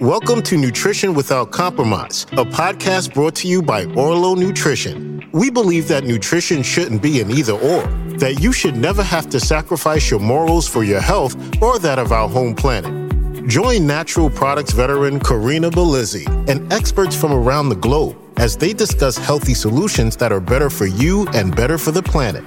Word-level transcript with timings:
Welcome 0.00 0.42
to 0.44 0.56
Nutrition 0.56 1.12
Without 1.12 1.50
Compromise, 1.50 2.22
a 2.30 2.44
podcast 2.44 3.14
brought 3.14 3.34
to 3.36 3.48
you 3.48 3.60
by 3.60 3.84
Orlo 3.96 4.36
Nutrition. 4.36 5.28
We 5.32 5.50
believe 5.50 5.88
that 5.88 6.04
nutrition 6.04 6.62
shouldn't 6.62 7.02
be 7.02 7.20
an 7.20 7.32
either 7.32 7.54
or, 7.54 7.82
that 8.18 8.38
you 8.40 8.52
should 8.52 8.76
never 8.76 9.02
have 9.02 9.28
to 9.30 9.40
sacrifice 9.40 10.08
your 10.08 10.20
morals 10.20 10.68
for 10.68 10.84
your 10.84 11.00
health 11.00 11.34
or 11.60 11.80
that 11.80 11.98
of 11.98 12.12
our 12.12 12.28
home 12.28 12.54
planet. 12.54 13.48
Join 13.48 13.88
natural 13.88 14.30
products 14.30 14.70
veteran 14.70 15.18
Karina 15.18 15.68
Belizzi 15.68 16.28
and 16.48 16.72
experts 16.72 17.16
from 17.16 17.32
around 17.32 17.68
the 17.68 17.74
globe 17.74 18.16
as 18.36 18.56
they 18.56 18.72
discuss 18.72 19.16
healthy 19.16 19.54
solutions 19.54 20.16
that 20.18 20.30
are 20.30 20.40
better 20.40 20.70
for 20.70 20.86
you 20.86 21.26
and 21.30 21.56
better 21.56 21.76
for 21.76 21.90
the 21.90 22.04
planet. 22.04 22.44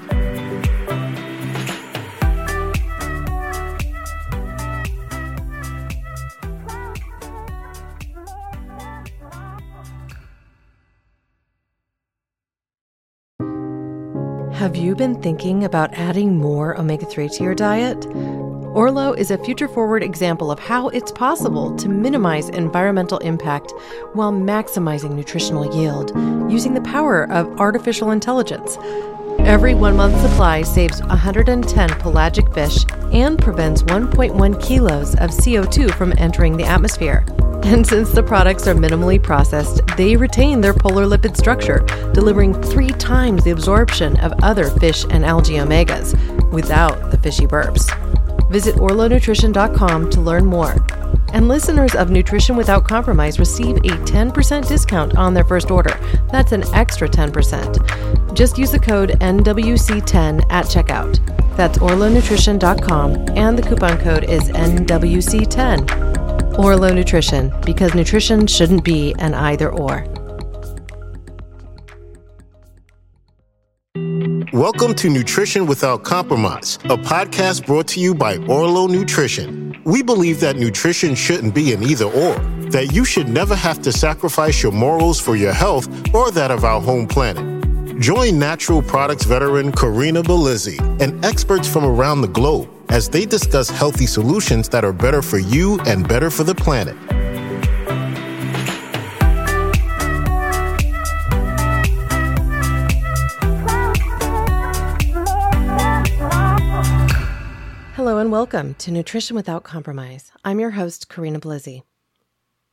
You 14.82 14.96
been 14.96 15.22
thinking 15.22 15.64
about 15.64 15.94
adding 15.94 16.38
more 16.38 16.76
omega 16.80 17.06
3 17.06 17.30
to 17.30 17.44
your 17.44 17.54
diet? 17.54 18.04
Orlo 18.74 19.14
is 19.14 19.30
a 19.30 19.38
future 19.38 19.68
forward 19.68 20.02
example 20.02 20.50
of 20.50 20.58
how 20.58 20.90
it's 20.90 21.12
possible 21.12 21.76
to 21.76 21.88
minimize 21.88 22.50
environmental 22.50 23.20
impact 23.20 23.74
while 24.14 24.32
maximizing 24.32 25.12
nutritional 25.12 25.76
yield 25.76 26.12
using 26.52 26.74
the 26.74 26.82
power 26.82 27.30
of 27.32 27.60
artificial 27.60 28.10
intelligence. 28.10 28.78
Every 29.40 29.76
one 29.76 29.96
month 29.96 30.20
supply 30.20 30.64
saves 30.64 31.00
110 31.02 31.90
pelagic 32.00 32.52
fish 32.52 32.84
and 33.14 33.38
prevents 33.38 33.84
1.1 33.84 34.64
kilos 34.64 35.14
of 35.16 35.30
CO2 35.30 35.94
from 35.94 36.14
entering 36.18 36.58
the 36.58 36.66
atmosphere. 36.66 37.24
And 37.64 37.86
since 37.86 38.12
the 38.12 38.24
products 38.24 38.68
are 38.68 38.76
minimally 38.76 39.22
processed, 39.22 39.82
they 39.96 40.16
retain 40.16 40.62
their 40.62 40.74
polar 40.74 41.06
lipid 41.06 41.38
structure, 41.38 41.80
delivering 42.14 42.60
three 42.62 42.90
times 42.90 43.44
the 43.44 43.52
absorption 43.52 44.20
of 44.20 44.34
other 44.44 44.70
fish 44.70 45.06
and 45.10 45.24
algae 45.24 45.54
omegas 45.54 46.14
without 46.52 47.12
the 47.12 47.18
fishy 47.18 47.46
burps. 47.46 47.90
Visit 48.52 48.76
orlonutrition.com 48.76 50.10
to 50.10 50.22
learn 50.22 50.46
more. 50.46 50.76
And 51.34 51.48
listeners 51.48 51.96
of 51.96 52.10
Nutrition 52.10 52.58
Without 52.58 52.86
Compromise 52.86 53.40
receive 53.40 53.78
a 53.78 53.96
10% 54.06 54.68
discount 54.68 55.16
on 55.16 55.34
their 55.34 55.46
first 55.46 55.72
order. 55.72 55.98
That's 56.30 56.52
an 56.52 56.64
extra 56.74 57.08
10%. 57.08 58.34
Just 58.36 58.58
use 58.58 58.72
the 58.72 58.80
code 58.80 59.12
NWC10 59.22 60.46
at 60.50 60.66
checkout. 60.66 61.20
That's 61.56 61.78
orlonutrition.com, 61.78 63.38
and 63.38 63.58
the 63.58 63.62
coupon 63.62 63.98
code 64.00 64.26
is 64.26 64.50
NWC10. 64.50 66.11
Orlo 66.58 66.94
Nutrition, 66.94 67.54
because 67.66 67.96
nutrition 67.96 68.46
shouldn't 68.46 68.84
be 68.84 69.16
an 69.20 69.34
either 69.34 69.72
or. 69.72 70.06
Welcome 74.52 74.94
to 74.96 75.10
Nutrition 75.10 75.66
Without 75.66 76.04
Compromise, 76.04 76.76
a 76.84 76.98
podcast 76.98 77.66
brought 77.66 77.88
to 77.90 78.02
you 78.02 78.14
by 78.14 78.36
Orlo 78.48 78.88
Nutrition. 78.88 79.82
We 79.86 80.04
believe 80.04 80.42
that 80.42 80.58
nutrition 80.58 81.16
shouldn't 81.16 81.56
be 81.56 81.72
an 81.72 81.84
either 81.84 82.06
or, 82.06 82.36
that 82.70 82.92
you 82.92 83.06
should 83.06 83.30
never 83.30 83.56
have 83.56 83.82
to 83.84 83.94
sacrifice 83.94 84.62
your 84.62 84.74
morals 84.74 85.22
for 85.22 85.38
your 85.38 85.54
health 85.54 85.88
or 86.14 86.32
that 86.32 86.52
of 86.52 86.66
our 86.66 86.82
home 86.82 87.08
planet. 87.08 88.00
Join 88.02 88.38
natural 88.38 88.82
products 88.82 89.24
veteran 89.24 89.72
Karina 89.72 90.22
Belizzi 90.22 90.80
and 91.02 91.24
experts 91.24 91.68
from 91.68 91.86
around 91.86 92.22
the 92.22 92.28
globe 92.28 92.70
as 92.92 93.08
they 93.08 93.26
discuss 93.26 93.70
healthy 93.70 94.06
solutions 94.06 94.68
that 94.70 94.84
are 94.84 94.92
better 94.92 95.22
for 95.22 95.40
you 95.40 95.80
and 95.82 96.08
better 96.08 96.30
for 96.30 96.44
the 96.44 96.54
planet. 96.54 96.96
Hello 107.96 108.18
and 108.18 108.32
welcome 108.32 108.74
to 108.76 108.92
Nutrition 108.92 109.36
Without 109.38 109.64
Compromise. 109.64 110.32
I'm 110.44 110.60
your 110.60 110.72
host, 110.72 111.08
Karina 111.08 111.40
Belizzi. 111.40 111.84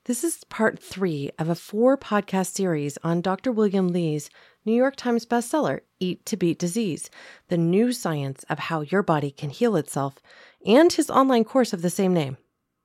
This 0.06 0.25
is 0.25 0.43
part 0.45 0.83
three 0.83 1.31
of 1.39 1.49
a 1.49 1.55
four 1.55 1.97
podcast 1.97 2.55
series 2.55 2.99
on 3.05 3.21
Dr. 3.21 3.53
William 3.53 3.89
Li's 3.89 4.31
New 4.65 4.75
York 4.75 4.97
Times 4.97 5.25
bestseller, 5.25 5.81
Eat 6.01 6.25
to 6.27 6.37
Beat 6.37 6.59
Disease 6.59 7.11
The 7.49 7.57
New 7.57 7.93
Science 7.93 8.45
of 8.51 8.59
How 8.59 8.83
Your 8.83 9.03
Body 9.03 9.31
Can 9.31 9.51
Heal 9.51 9.77
Itself, 9.77 10.17
and 10.67 10.93
his 10.93 11.11
online 11.11 11.45
course 11.45 11.73
of 11.73 11.83
the 11.83 11.91
same 11.91 12.13
name. 12.13 12.37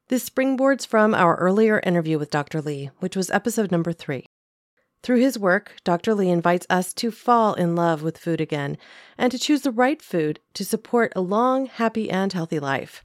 This 0.10 0.30
springboards 0.30 0.86
from 0.86 1.14
our 1.16 1.36
earlier 1.36 1.80
interview 1.80 2.20
with 2.20 2.30
Dr. 2.30 2.62
Li, 2.62 2.92
which 3.00 3.16
was 3.16 3.32
episode 3.32 3.72
number 3.72 3.94
three. 3.94 4.26
Through 5.02 5.20
his 5.20 5.38
work, 5.38 5.76
Dr. 5.84 6.16
Li 6.16 6.30
invites 6.30 6.66
us 6.70 6.94
to 6.94 7.12
fall 7.12 7.54
in 7.56 7.76
love 7.76 8.04
with 8.04 8.18
food 8.18 8.40
again 8.40 8.78
and 9.18 9.32
to 9.32 9.40
choose 9.40 9.64
the 9.64 9.72
right 9.72 10.02
food 10.02 10.40
to 10.54 10.64
support 10.64 11.12
a 11.16 11.22
long, 11.22 11.66
happy, 11.66 12.10
and 12.10 12.32
healthy 12.32 12.60
life. 12.60 13.04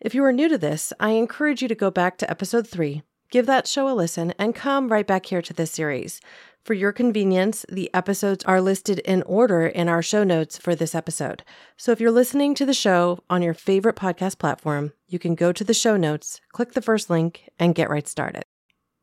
If 0.00 0.14
you 0.14 0.24
are 0.24 0.32
new 0.32 0.48
to 0.48 0.58
this, 0.58 0.92
I 0.98 1.10
encourage 1.10 1.62
you 1.62 1.68
to 1.68 1.74
go 1.74 1.90
back 1.90 2.18
to 2.18 2.30
episode 2.30 2.66
three, 2.66 3.02
give 3.30 3.46
that 3.46 3.68
show 3.68 3.88
a 3.88 3.94
listen, 3.94 4.34
and 4.38 4.56
come 4.56 4.88
right 4.88 5.06
back 5.06 5.26
here 5.26 5.42
to 5.42 5.52
this 5.52 5.70
series. 5.70 6.20
For 6.62 6.74
your 6.74 6.92
convenience, 6.92 7.64
the 7.70 7.92
episodes 7.94 8.44
are 8.44 8.60
listed 8.60 8.98
in 9.00 9.22
order 9.22 9.66
in 9.66 9.88
our 9.88 10.02
show 10.02 10.24
notes 10.24 10.58
for 10.58 10.74
this 10.74 10.94
episode. 10.94 11.42
So 11.78 11.90
if 11.90 12.00
you're 12.00 12.10
listening 12.10 12.54
to 12.56 12.66
the 12.66 12.74
show 12.74 13.20
on 13.30 13.40
your 13.40 13.54
favorite 13.54 13.96
podcast 13.96 14.38
platform, 14.38 14.92
you 15.08 15.18
can 15.18 15.34
go 15.34 15.52
to 15.52 15.64
the 15.64 15.72
show 15.72 15.96
notes, 15.96 16.40
click 16.52 16.72
the 16.72 16.82
first 16.82 17.08
link, 17.08 17.48
and 17.58 17.74
get 17.74 17.88
right 17.88 18.06
started. 18.06 18.42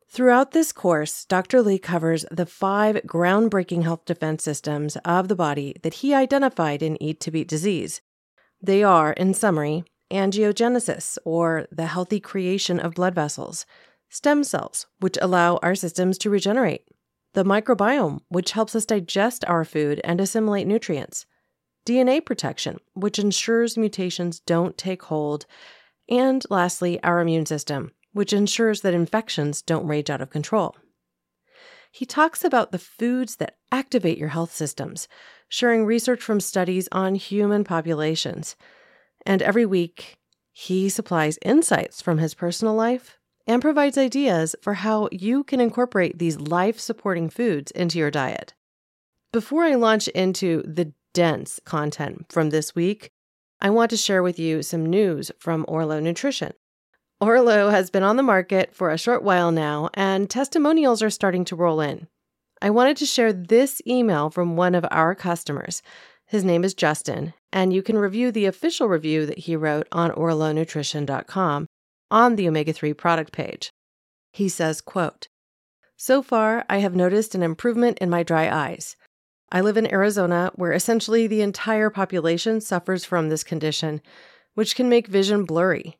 Throughout 0.08 0.52
this 0.52 0.70
course, 0.70 1.24
Dr. 1.24 1.60
Li 1.60 1.78
covers 1.78 2.24
the 2.30 2.46
five 2.46 2.94
groundbreaking 3.06 3.82
health 3.82 4.04
defense 4.04 4.44
systems 4.44 4.96
of 5.04 5.26
the 5.26 5.36
body 5.36 5.74
that 5.82 5.94
he 5.94 6.14
identified 6.14 6.80
in 6.80 7.02
Eat 7.02 7.20
to 7.20 7.32
Beat 7.32 7.48
disease. 7.48 8.00
They 8.62 8.84
are, 8.84 9.12
in 9.12 9.34
summary, 9.34 9.84
angiogenesis, 10.12 11.18
or 11.24 11.66
the 11.72 11.86
healthy 11.86 12.20
creation 12.20 12.78
of 12.80 12.94
blood 12.94 13.14
vessels, 13.14 13.66
stem 14.08 14.44
cells, 14.44 14.86
which 15.00 15.18
allow 15.20 15.56
our 15.56 15.74
systems 15.74 16.16
to 16.18 16.30
regenerate, 16.30 16.87
the 17.38 17.44
microbiome, 17.44 18.18
which 18.30 18.50
helps 18.50 18.74
us 18.74 18.84
digest 18.84 19.44
our 19.44 19.64
food 19.64 20.00
and 20.02 20.20
assimilate 20.20 20.66
nutrients, 20.66 21.24
DNA 21.86 22.24
protection, 22.24 22.78
which 22.94 23.16
ensures 23.16 23.76
mutations 23.76 24.40
don't 24.40 24.76
take 24.76 25.04
hold, 25.04 25.46
and 26.08 26.44
lastly, 26.50 27.00
our 27.04 27.20
immune 27.20 27.46
system, 27.46 27.92
which 28.12 28.32
ensures 28.32 28.80
that 28.80 28.92
infections 28.92 29.62
don't 29.62 29.86
rage 29.86 30.10
out 30.10 30.20
of 30.20 30.30
control. 30.30 30.74
He 31.92 32.04
talks 32.04 32.42
about 32.42 32.72
the 32.72 32.78
foods 32.78 33.36
that 33.36 33.56
activate 33.70 34.18
your 34.18 34.30
health 34.30 34.52
systems, 34.52 35.06
sharing 35.48 35.86
research 35.86 36.20
from 36.20 36.40
studies 36.40 36.88
on 36.90 37.14
human 37.14 37.62
populations. 37.62 38.56
And 39.24 39.42
every 39.42 39.64
week, 39.64 40.16
he 40.50 40.88
supplies 40.88 41.38
insights 41.42 42.02
from 42.02 42.18
his 42.18 42.34
personal 42.34 42.74
life 42.74 43.16
and 43.48 43.62
provides 43.62 43.96
ideas 43.96 44.54
for 44.60 44.74
how 44.74 45.08
you 45.10 45.42
can 45.42 45.58
incorporate 45.58 46.18
these 46.18 46.38
life 46.38 46.78
supporting 46.78 47.30
foods 47.30 47.70
into 47.70 47.98
your 47.98 48.10
diet. 48.10 48.52
Before 49.32 49.64
I 49.64 49.74
launch 49.74 50.06
into 50.08 50.62
the 50.66 50.92
dense 51.14 51.58
content 51.64 52.26
from 52.28 52.50
this 52.50 52.74
week, 52.74 53.10
I 53.60 53.70
want 53.70 53.90
to 53.90 53.96
share 53.96 54.22
with 54.22 54.38
you 54.38 54.62
some 54.62 54.86
news 54.86 55.32
from 55.38 55.64
Orlo 55.66 55.98
Nutrition. 55.98 56.52
Orlo 57.20 57.70
has 57.70 57.90
been 57.90 58.04
on 58.04 58.16
the 58.16 58.22
market 58.22 58.74
for 58.74 58.90
a 58.90 58.98
short 58.98 59.24
while 59.24 59.50
now, 59.50 59.88
and 59.94 60.30
testimonials 60.30 61.02
are 61.02 61.10
starting 61.10 61.44
to 61.46 61.56
roll 61.56 61.80
in. 61.80 62.06
I 62.62 62.70
wanted 62.70 62.96
to 62.98 63.06
share 63.06 63.32
this 63.32 63.80
email 63.86 64.30
from 64.30 64.56
one 64.56 64.74
of 64.74 64.86
our 64.90 65.14
customers. 65.14 65.82
His 66.26 66.44
name 66.44 66.62
is 66.62 66.74
Justin, 66.74 67.32
and 67.52 67.72
you 67.72 67.82
can 67.82 67.98
review 67.98 68.30
the 68.30 68.44
official 68.44 68.88
review 68.88 69.26
that 69.26 69.38
he 69.38 69.56
wrote 69.56 69.88
on 69.90 70.10
orlonutrition.com 70.10 71.66
on 72.10 72.36
the 72.36 72.48
omega-3 72.48 72.96
product 72.96 73.32
page. 73.32 73.72
He 74.32 74.48
says, 74.48 74.80
quote, 74.80 75.28
So 75.96 76.22
far, 76.22 76.64
I 76.68 76.78
have 76.78 76.94
noticed 76.94 77.34
an 77.34 77.42
improvement 77.42 77.98
in 77.98 78.10
my 78.10 78.22
dry 78.22 78.48
eyes. 78.48 78.96
I 79.50 79.62
live 79.62 79.76
in 79.76 79.90
Arizona, 79.90 80.50
where 80.54 80.72
essentially 80.72 81.26
the 81.26 81.40
entire 81.40 81.90
population 81.90 82.60
suffers 82.60 83.04
from 83.04 83.28
this 83.28 83.44
condition, 83.44 84.02
which 84.54 84.76
can 84.76 84.88
make 84.88 85.06
vision 85.06 85.44
blurry. 85.44 85.98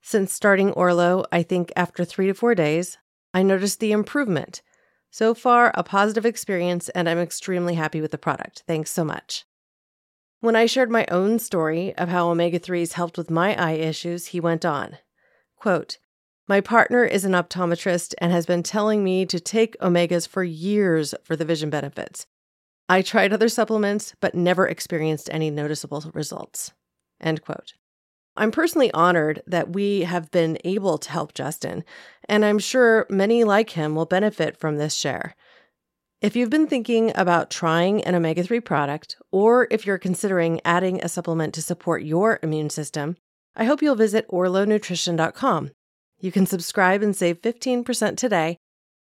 Since 0.00 0.32
starting 0.32 0.72
Orlo, 0.72 1.24
I 1.30 1.42
think 1.42 1.72
after 1.76 2.04
three 2.04 2.28
to 2.28 2.34
four 2.34 2.54
days, 2.54 2.96
I 3.34 3.42
noticed 3.42 3.80
the 3.80 3.92
improvement. 3.92 4.62
So 5.10 5.34
far, 5.34 5.70
a 5.74 5.82
positive 5.82 6.24
experience, 6.24 6.88
and 6.90 7.08
I'm 7.08 7.18
extremely 7.18 7.74
happy 7.74 8.00
with 8.00 8.10
the 8.10 8.18
product. 8.18 8.62
Thanks 8.66 8.90
so 8.90 9.04
much. 9.04 9.44
When 10.40 10.54
I 10.54 10.66
shared 10.66 10.90
my 10.90 11.06
own 11.10 11.38
story 11.38 11.94
of 11.96 12.08
how 12.08 12.28
omega 12.30 12.60
3s 12.60 12.92
helped 12.92 13.18
with 13.18 13.30
my 13.30 13.56
eye 13.56 13.72
issues, 13.72 14.26
he 14.28 14.40
went 14.40 14.64
on. 14.64 14.98
Quote, 15.60 15.98
my 16.46 16.60
partner 16.60 17.04
is 17.04 17.24
an 17.24 17.32
optometrist 17.32 18.14
and 18.18 18.32
has 18.32 18.46
been 18.46 18.62
telling 18.62 19.04
me 19.04 19.26
to 19.26 19.38
take 19.38 19.78
omegas 19.80 20.26
for 20.26 20.42
years 20.42 21.14
for 21.22 21.36
the 21.36 21.44
vision 21.44 21.68
benefits. 21.68 22.26
I 22.88 23.02
tried 23.02 23.32
other 23.32 23.50
supplements, 23.50 24.14
but 24.20 24.34
never 24.34 24.66
experienced 24.66 25.28
any 25.30 25.50
noticeable 25.50 26.10
results. 26.14 26.72
End 27.20 27.42
quote. 27.42 27.74
I'm 28.36 28.52
personally 28.52 28.90
honored 28.92 29.42
that 29.46 29.74
we 29.74 30.02
have 30.02 30.30
been 30.30 30.58
able 30.64 30.96
to 30.96 31.10
help 31.10 31.34
Justin, 31.34 31.84
and 32.28 32.44
I'm 32.44 32.60
sure 32.60 33.04
many 33.10 33.42
like 33.44 33.70
him 33.70 33.94
will 33.94 34.06
benefit 34.06 34.56
from 34.56 34.78
this 34.78 34.94
share. 34.94 35.34
If 36.22 36.34
you've 36.34 36.50
been 36.50 36.68
thinking 36.68 37.12
about 37.14 37.50
trying 37.50 38.02
an 38.04 38.14
omega 38.14 38.42
3 38.42 38.60
product, 38.60 39.16
or 39.32 39.66
if 39.70 39.84
you're 39.84 39.98
considering 39.98 40.60
adding 40.64 41.02
a 41.02 41.08
supplement 41.08 41.52
to 41.54 41.62
support 41.62 42.04
your 42.04 42.38
immune 42.42 42.70
system, 42.70 43.16
I 43.58 43.64
hope 43.64 43.82
you'll 43.82 43.96
visit 43.96 44.28
orlonutrition.com. 44.28 45.72
You 46.20 46.32
can 46.32 46.46
subscribe 46.46 47.02
and 47.02 47.14
save 47.14 47.42
15% 47.42 48.16
today, 48.16 48.56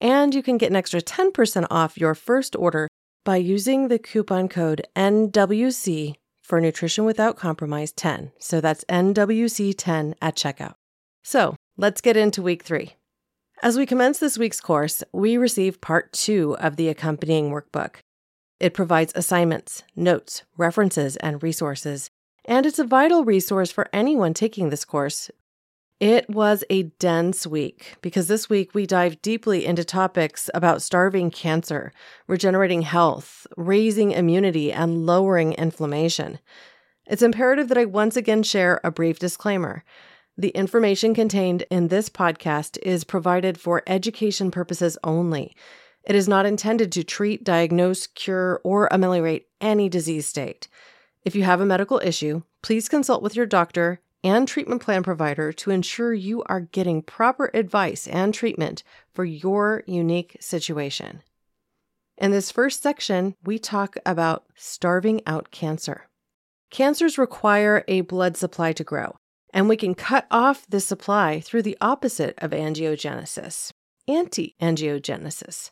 and 0.01 0.36
you 0.36 0.44
can 0.44 0.57
get 0.57 0.69
an 0.69 0.75
extra 0.75 1.01
10% 1.01 1.68
off 1.71 1.98
your 1.98 2.13
first 2.13 2.57
order 2.57 2.89
by 3.24 3.38
using 3.38 3.88
the 3.88 3.98
coupon 3.98 4.50
code 4.50 4.86
NWC 4.94 6.15
for 6.42 6.59
Nutrition 6.59 7.06
Without 7.06 7.38
Compromise 7.38 7.94
10. 7.94 8.33
So 8.39 8.59
that's 8.59 8.83
NWC10 8.89 10.15
at 10.21 10.36
checkout. 10.36 10.74
So 11.24 11.56
let's 11.77 12.01
get 12.01 12.18
into 12.18 12.42
week 12.42 12.63
three. 12.63 12.95
As 13.63 13.77
we 13.77 13.86
commence 13.86 14.19
this 14.19 14.38
week's 14.38 14.59
course, 14.59 15.01
we 15.13 15.38
receive 15.38 15.80
part 15.80 16.12
two 16.12 16.57
of 16.57 16.75
the 16.75 16.89
accompanying 16.89 17.51
workbook. 17.51 17.98
It 18.59 18.74
provides 18.74 19.13
assignments, 19.15 19.83
notes, 19.95 20.44
references, 20.57 21.15
and 21.18 21.42
resources, 21.42 22.09
and 22.45 22.65
it's 22.65 22.79
a 22.79 22.83
vital 22.83 23.23
resource 23.23 23.71
for 23.71 23.89
anyone 23.93 24.33
taking 24.33 24.69
this 24.69 24.85
course. 24.85 25.29
It 25.99 26.27
was 26.27 26.63
a 26.69 26.83
dense 26.83 27.45
week 27.45 27.95
because 28.01 28.27
this 28.27 28.49
week 28.49 28.73
we 28.73 28.88
dive 28.88 29.21
deeply 29.21 29.67
into 29.67 29.83
topics 29.83 30.49
about 30.55 30.81
starving 30.81 31.29
cancer, 31.29 31.91
regenerating 32.27 32.81
health, 32.81 33.45
raising 33.55 34.11
immunity, 34.11 34.73
and 34.73 35.05
lowering 35.05 35.53
inflammation. 35.53 36.39
It's 37.05 37.21
imperative 37.21 37.67
that 37.67 37.77
I 37.77 37.85
once 37.85 38.15
again 38.15 38.41
share 38.41 38.81
a 38.83 38.89
brief 38.89 39.19
disclaimer. 39.19 39.83
The 40.35 40.49
information 40.49 41.13
contained 41.13 41.65
in 41.69 41.89
this 41.89 42.09
podcast 42.09 42.79
is 42.81 43.03
provided 43.03 43.59
for 43.59 43.83
education 43.85 44.49
purposes 44.49 44.97
only. 45.03 45.55
It 46.03 46.15
is 46.15 46.27
not 46.27 46.47
intended 46.47 46.91
to 46.93 47.03
treat, 47.03 47.43
diagnose, 47.43 48.07
cure, 48.07 48.59
or 48.63 48.88
ameliorate 48.91 49.49
any 49.59 49.88
disease 49.88 50.25
state. 50.25 50.67
If 51.23 51.35
you 51.35 51.44
have 51.44 51.62
a 51.62 51.65
medical 51.65 52.00
issue, 52.03 52.44
please 52.63 52.89
consult 52.89 53.21
with 53.21 53.35
your 53.35 53.45
doctor 53.45 54.01
and 54.23 54.47
treatment 54.47 54.81
plan 54.81 55.03
provider 55.03 55.51
to 55.53 55.71
ensure 55.71 56.13
you 56.13 56.44
are 56.44 56.62
getting 56.62 57.01
proper 57.01 57.51
advice 57.53 58.07
and 58.07 58.33
treatment 58.33 58.83
for 59.13 59.25
your 59.25 59.83
unique 59.88 60.38
situation. 60.39 61.21
In 62.18 62.31
this 62.31 62.51
first 62.51 62.83
section, 62.83 63.35
we 63.44 63.57
talk 63.57 63.97
about 64.06 64.45
starving 64.56 65.21
out 65.25 65.50
cancer. 65.51 66.07
Cancers 66.69 67.18
require 67.18 67.83
a 67.88 68.01
blood 68.01 68.38
supply 68.38 68.74
to 68.74 68.83
grow. 68.83 69.15
And 69.53 69.67
we 69.67 69.75
can 69.75 69.95
cut 69.95 70.27
off 70.31 70.65
this 70.67 70.85
supply 70.85 71.41
through 71.41 71.63
the 71.63 71.77
opposite 71.81 72.35
of 72.38 72.51
angiogenesis 72.51 73.71
anti 74.07 74.56
angiogenesis. 74.62 75.71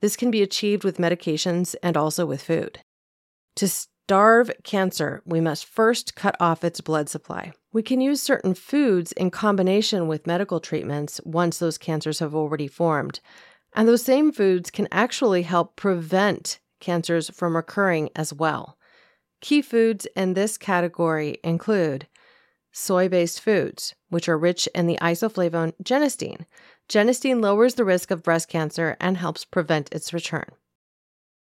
This 0.00 0.16
can 0.16 0.30
be 0.30 0.42
achieved 0.42 0.84
with 0.84 0.98
medications 0.98 1.74
and 1.82 1.96
also 1.96 2.26
with 2.26 2.42
food. 2.42 2.80
To 3.56 3.68
starve 4.04 4.50
cancer, 4.64 5.22
we 5.24 5.40
must 5.40 5.64
first 5.64 6.14
cut 6.14 6.36
off 6.38 6.62
its 6.62 6.82
blood 6.82 7.08
supply. 7.08 7.52
We 7.72 7.82
can 7.82 8.02
use 8.02 8.20
certain 8.20 8.52
foods 8.52 9.12
in 9.12 9.30
combination 9.30 10.08
with 10.08 10.26
medical 10.26 10.60
treatments 10.60 11.22
once 11.24 11.58
those 11.58 11.78
cancers 11.78 12.18
have 12.18 12.34
already 12.34 12.68
formed. 12.68 13.20
And 13.74 13.88
those 13.88 14.04
same 14.04 14.30
foods 14.30 14.70
can 14.70 14.88
actually 14.92 15.40
help 15.40 15.76
prevent 15.76 16.60
cancers 16.80 17.30
from 17.30 17.56
recurring 17.56 18.10
as 18.14 18.30
well. 18.30 18.76
Key 19.40 19.62
foods 19.62 20.06
in 20.14 20.34
this 20.34 20.58
category 20.58 21.38
include 21.42 22.06
soy 22.72 23.08
based 23.08 23.40
foods, 23.40 23.94
which 24.10 24.28
are 24.28 24.36
rich 24.36 24.68
in 24.74 24.86
the 24.86 24.98
isoflavone 25.00 25.72
genistein. 25.82 26.44
Genistein 26.90 27.42
lowers 27.42 27.76
the 27.76 27.86
risk 27.86 28.10
of 28.10 28.22
breast 28.22 28.50
cancer 28.50 28.98
and 29.00 29.16
helps 29.16 29.46
prevent 29.46 29.90
its 29.94 30.12
return. 30.12 30.50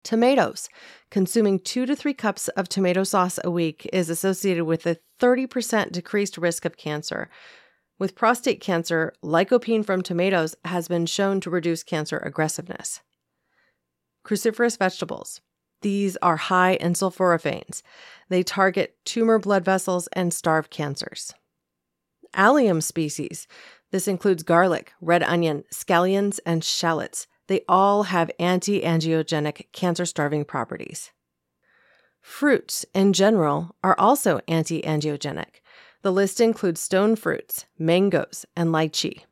Tomatoes. 0.06 0.70
Consuming 1.10 1.60
two 1.60 1.88
to 1.88 1.96
three 1.96 2.14
cups 2.14 2.48
of 2.50 2.70
tomato 2.70 3.04
sauce 3.04 3.40
a 3.44 3.50
week 3.50 3.90
is 3.92 4.08
associated 4.08 4.66
with 4.66 4.86
a 4.86 4.98
30% 5.20 5.92
decreased 5.92 6.38
risk 6.38 6.64
of 6.64 6.78
cancer. 6.78 7.28
With 7.98 8.14
prostate 8.14 8.62
cancer, 8.62 9.14
lycopene 9.24 9.84
from 9.84 10.04
tomatoes 10.04 10.56
has 10.64 10.88
been 10.88 11.08
shown 11.08 11.42
to 11.42 11.50
reduce 11.50 11.82
cancer 11.82 12.20
aggressiveness. 12.20 13.02
Cruciferous 14.24 14.78
vegetables. 14.78 15.42
These 15.82 16.18
are 16.18 16.38
high 16.38 16.76
in 16.76 16.94
sulforaphanes. 16.94 17.82
They 18.30 18.44
target 18.44 18.98
tumor 19.06 19.40
blood 19.40 19.66
vessels 19.66 20.08
and 20.14 20.32
starve 20.32 20.70
cancers. 20.70 21.34
Allium 22.36 22.80
species. 22.80 23.48
This 23.92 24.08
includes 24.08 24.44
garlic, 24.44 24.94
red 25.02 25.24
onion, 25.24 25.64
scallions, 25.74 26.40
and 26.46 26.64
shallots. 26.64 27.26
They 27.48 27.62
all 27.68 28.04
have 28.04 28.32
anti 28.40 28.82
angiogenic 28.82 29.72
cancer 29.72 30.06
starving 30.06 30.46
properties. 30.46 31.12
Fruits, 32.22 32.86
in 32.94 33.14
general, 33.14 33.76
are 33.84 33.96
also 34.00 34.40
anti 34.48 34.82
angiogenic. 34.82 35.62
The 36.02 36.12
list 36.12 36.42
includes 36.42 36.82
stone 36.82 37.16
fruits, 37.16 37.66
mangoes, 37.78 38.46
and 38.56 38.70
lychee. 38.70 39.24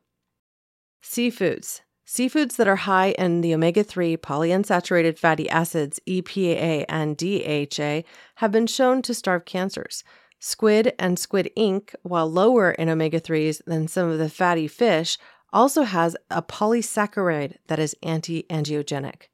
Seafoods. 1.02 1.80
Seafoods 2.06 2.56
that 2.56 2.68
are 2.68 2.76
high 2.76 3.10
in 3.18 3.40
the 3.40 3.54
omega 3.54 3.82
3 3.82 4.16
polyunsaturated 4.18 5.18
fatty 5.18 5.48
acids, 5.48 5.98
EPA 6.06 6.84
and 6.88 7.16
DHA, 7.16 8.06
have 8.36 8.52
been 8.52 8.66
shown 8.66 9.02
to 9.02 9.14
starve 9.14 9.44
cancers. 9.44 10.04
Squid 10.38 10.92
and 10.98 11.18
squid 11.18 11.50
ink, 11.56 11.94
while 12.02 12.30
lower 12.30 12.72
in 12.72 12.90
omega 12.90 13.20
3s 13.20 13.62
than 13.64 13.88
some 13.88 14.10
of 14.10 14.18
the 14.18 14.28
fatty 14.28 14.68
fish, 14.68 15.16
also 15.54 15.84
has 15.84 16.16
a 16.30 16.42
polysaccharide 16.42 17.56
that 17.68 17.78
is 17.78 17.96
anti 18.02 18.42
angiogenic. 18.50 19.28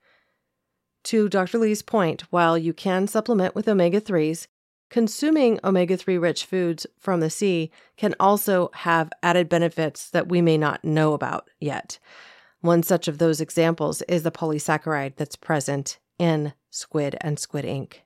To 1.04 1.28
Dr. 1.28 1.58
Li's 1.58 1.82
point, 1.82 2.22
while 2.30 2.58
you 2.58 2.74
can 2.74 3.08
supplement 3.08 3.54
with 3.54 3.66
omega 3.66 4.00
3s, 4.00 4.46
consuming 4.90 5.58
omega 5.64 5.96
3 5.96 6.18
rich 6.18 6.44
foods 6.44 6.86
from 6.98 7.20
the 7.20 7.30
sea 7.30 7.70
can 7.96 8.14
also 8.20 8.70
have 8.74 9.10
added 9.22 9.48
benefits 9.48 10.10
that 10.10 10.28
we 10.28 10.42
may 10.42 10.58
not 10.58 10.84
know 10.84 11.14
about 11.14 11.48
yet. 11.58 11.98
One 12.60 12.82
such 12.82 13.08
of 13.08 13.16
those 13.16 13.40
examples 13.40 14.02
is 14.02 14.22
the 14.22 14.30
polysaccharide 14.30 15.16
that's 15.16 15.36
present 15.36 15.98
in 16.18 16.52
squid 16.68 17.16
and 17.22 17.38
squid 17.38 17.64
ink. 17.64 18.04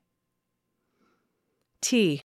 Tea. 1.81 2.23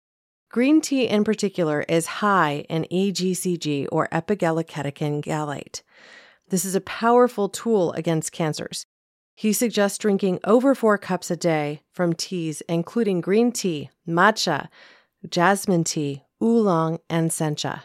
Green 0.50 0.80
tea 0.80 1.06
in 1.06 1.24
particular 1.24 1.82
is 1.90 2.06
high 2.06 2.64
in 2.70 2.86
EGCG 2.90 3.86
or 3.92 4.08
epigallocatechin 4.08 5.22
gallate. 5.22 5.82
This 6.48 6.64
is 6.64 6.74
a 6.74 6.80
powerful 6.80 7.50
tool 7.50 7.92
against 7.92 8.32
cancers. 8.32 8.86
He 9.34 9.52
suggests 9.52 9.98
drinking 9.98 10.40
over 10.44 10.74
four 10.74 10.96
cups 10.96 11.30
a 11.30 11.36
day 11.36 11.82
from 11.92 12.14
teas, 12.14 12.62
including 12.62 13.20
green 13.20 13.52
tea, 13.52 13.90
matcha, 14.08 14.68
jasmine 15.28 15.84
tea, 15.84 16.24
oolong, 16.42 16.98
and 17.10 17.30
sencha. 17.30 17.82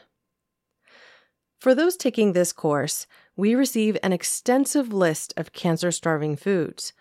For 1.59 1.75
those 1.75 1.97
taking 1.97 2.31
this 2.31 2.53
course, 2.53 3.07
we 3.35 3.55
receive 3.55 3.97
an 4.01 4.13
extensive 4.13 4.93
list 4.93 5.33
of 5.35 5.51
cancer 5.51 5.91
starving 5.91 6.37
foods. 6.37 6.93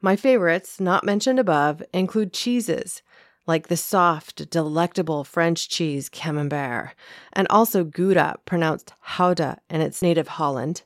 My 0.00 0.14
favorites, 0.14 0.78
not 0.78 1.04
mentioned 1.04 1.40
above, 1.40 1.82
include 1.92 2.32
cheeses, 2.32 3.02
like 3.48 3.68
the 3.68 3.76
soft, 3.76 4.50
delectable 4.50 5.24
French 5.24 5.68
cheese 5.68 6.08
Camembert, 6.10 6.90
and 7.32 7.48
also 7.48 7.82
Gouda, 7.82 8.36
pronounced 8.44 8.92
Gouda 9.16 9.58
in 9.70 9.80
its 9.80 10.02
native 10.02 10.28
Holland, 10.28 10.82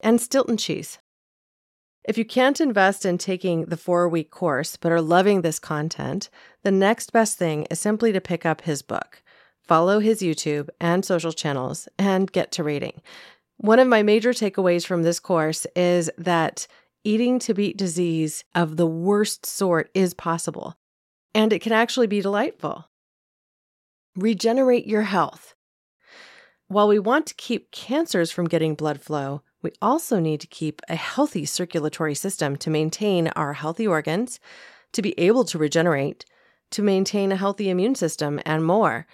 and 0.00 0.20
Stilton 0.20 0.56
cheese. 0.56 0.98
If 2.06 2.16
you 2.16 2.24
can't 2.24 2.60
invest 2.60 3.04
in 3.04 3.18
taking 3.18 3.64
the 3.64 3.76
four 3.76 4.08
week 4.08 4.30
course 4.30 4.76
but 4.76 4.92
are 4.92 5.00
loving 5.00 5.40
this 5.40 5.58
content, 5.58 6.30
the 6.62 6.70
next 6.70 7.12
best 7.12 7.36
thing 7.36 7.66
is 7.70 7.80
simply 7.80 8.12
to 8.12 8.20
pick 8.20 8.46
up 8.46 8.60
his 8.60 8.82
book, 8.82 9.22
follow 9.62 9.98
his 9.98 10.20
YouTube 10.20 10.68
and 10.80 11.04
social 11.04 11.32
channels, 11.32 11.88
and 11.98 12.30
get 12.30 12.52
to 12.52 12.62
reading. 12.62 13.00
One 13.56 13.78
of 13.78 13.88
my 13.88 14.02
major 14.02 14.30
takeaways 14.30 14.84
from 14.86 15.02
this 15.02 15.18
course 15.18 15.66
is 15.74 16.10
that 16.18 16.66
eating 17.04 17.38
to 17.38 17.54
beat 17.54 17.76
disease 17.76 18.44
of 18.54 18.76
the 18.76 18.86
worst 18.86 19.46
sort 19.46 19.90
is 19.94 20.12
possible, 20.12 20.76
and 21.34 21.52
it 21.52 21.60
can 21.60 21.72
actually 21.72 22.06
be 22.06 22.20
delightful. 22.20 22.88
Regenerate 24.16 24.86
your 24.86 25.02
health. 25.02 25.54
While 26.68 26.88
we 26.88 26.98
want 26.98 27.26
to 27.26 27.34
keep 27.34 27.70
cancers 27.72 28.30
from 28.30 28.46
getting 28.46 28.74
blood 28.74 29.00
flow, 29.00 29.42
we 29.62 29.72
also 29.82 30.20
need 30.20 30.40
to 30.40 30.46
keep 30.46 30.80
a 30.88 30.94
healthy 30.94 31.44
circulatory 31.44 32.14
system 32.14 32.56
to 32.56 32.70
maintain 32.70 33.28
our 33.28 33.54
healthy 33.54 33.86
organs, 33.86 34.38
to 34.92 35.02
be 35.02 35.18
able 35.18 35.44
to 35.44 35.58
regenerate, 35.58 36.24
to 36.70 36.82
maintain 36.82 37.32
a 37.32 37.36
healthy 37.36 37.70
immune 37.70 37.94
system, 37.94 38.40
and 38.46 38.64
more. 38.64 39.06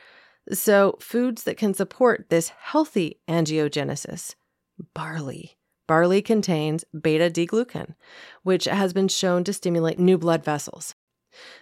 So, 0.52 0.96
foods 1.00 1.44
that 1.44 1.56
can 1.56 1.74
support 1.74 2.26
this 2.28 2.48
healthy 2.48 3.20
angiogenesis 3.28 4.34
barley. 4.94 5.58
Barley 5.86 6.22
contains 6.22 6.84
beta 6.98 7.30
D 7.30 7.46
glucan, 7.46 7.94
which 8.42 8.64
has 8.64 8.92
been 8.92 9.08
shown 9.08 9.44
to 9.44 9.52
stimulate 9.52 9.98
new 9.98 10.18
blood 10.18 10.44
vessels. 10.44 10.94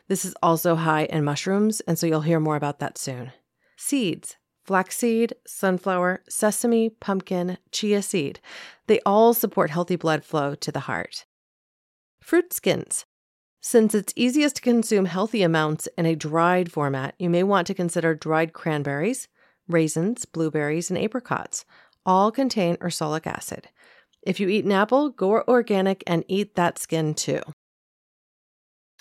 This 0.09 0.25
is 0.25 0.35
also 0.43 0.75
high 0.75 1.05
in 1.05 1.25
mushrooms, 1.25 1.81
and 1.83 1.99
so 1.99 2.07
you'll 2.07 2.23
hear 2.23 2.41
more 2.41 2.57
about 2.57 2.79
that 2.81 2.99
soon. 2.99 3.33
Seeds. 3.77 4.37
flaxseed, 4.65 5.33
sunflower, 5.47 6.23
sesame, 6.29 6.91
pumpkin, 6.91 7.57
chia 7.73 8.03
seed. 8.03 8.39
They 8.87 9.01
all 9.07 9.33
support 9.33 9.71
healthy 9.71 9.97
blood 9.97 10.25
flow 10.25 10.55
to 10.57 10.71
the 10.71 10.81
heart. 10.81 11.25
Fruit 12.21 12.53
skins. 12.53 13.07
Since 13.61 13.95
it's 13.95 14.13
easiest 14.15 14.57
to 14.57 14.63
consume 14.63 15.07
healthy 15.07 15.43
amounts 15.43 15.89
in 15.97 16.05
a 16.05 16.15
dried 16.15 16.71
format, 16.71 17.15
you 17.19 17.31
may 17.31 17.43
want 17.43 17.67
to 17.69 17.75
consider 17.75 18.15
dried 18.15 18.53
cranberries, 18.53 19.27
raisins, 19.69 20.27
blueberries, 20.27 20.91
and 20.91 20.99
apricots. 20.99 21.65
All 22.05 22.31
contain 22.31 22.77
ursolic 22.77 23.27
acid. 23.27 23.69
If 24.23 24.39
you 24.39 24.49
eat 24.49 24.65
an 24.65 24.73
apple, 24.73 25.11
go 25.11 25.43
organic 25.49 26.05
and 26.07 26.25
eat 26.29 26.55
that 26.57 26.79
skin 26.79 27.15
too. 27.15 27.41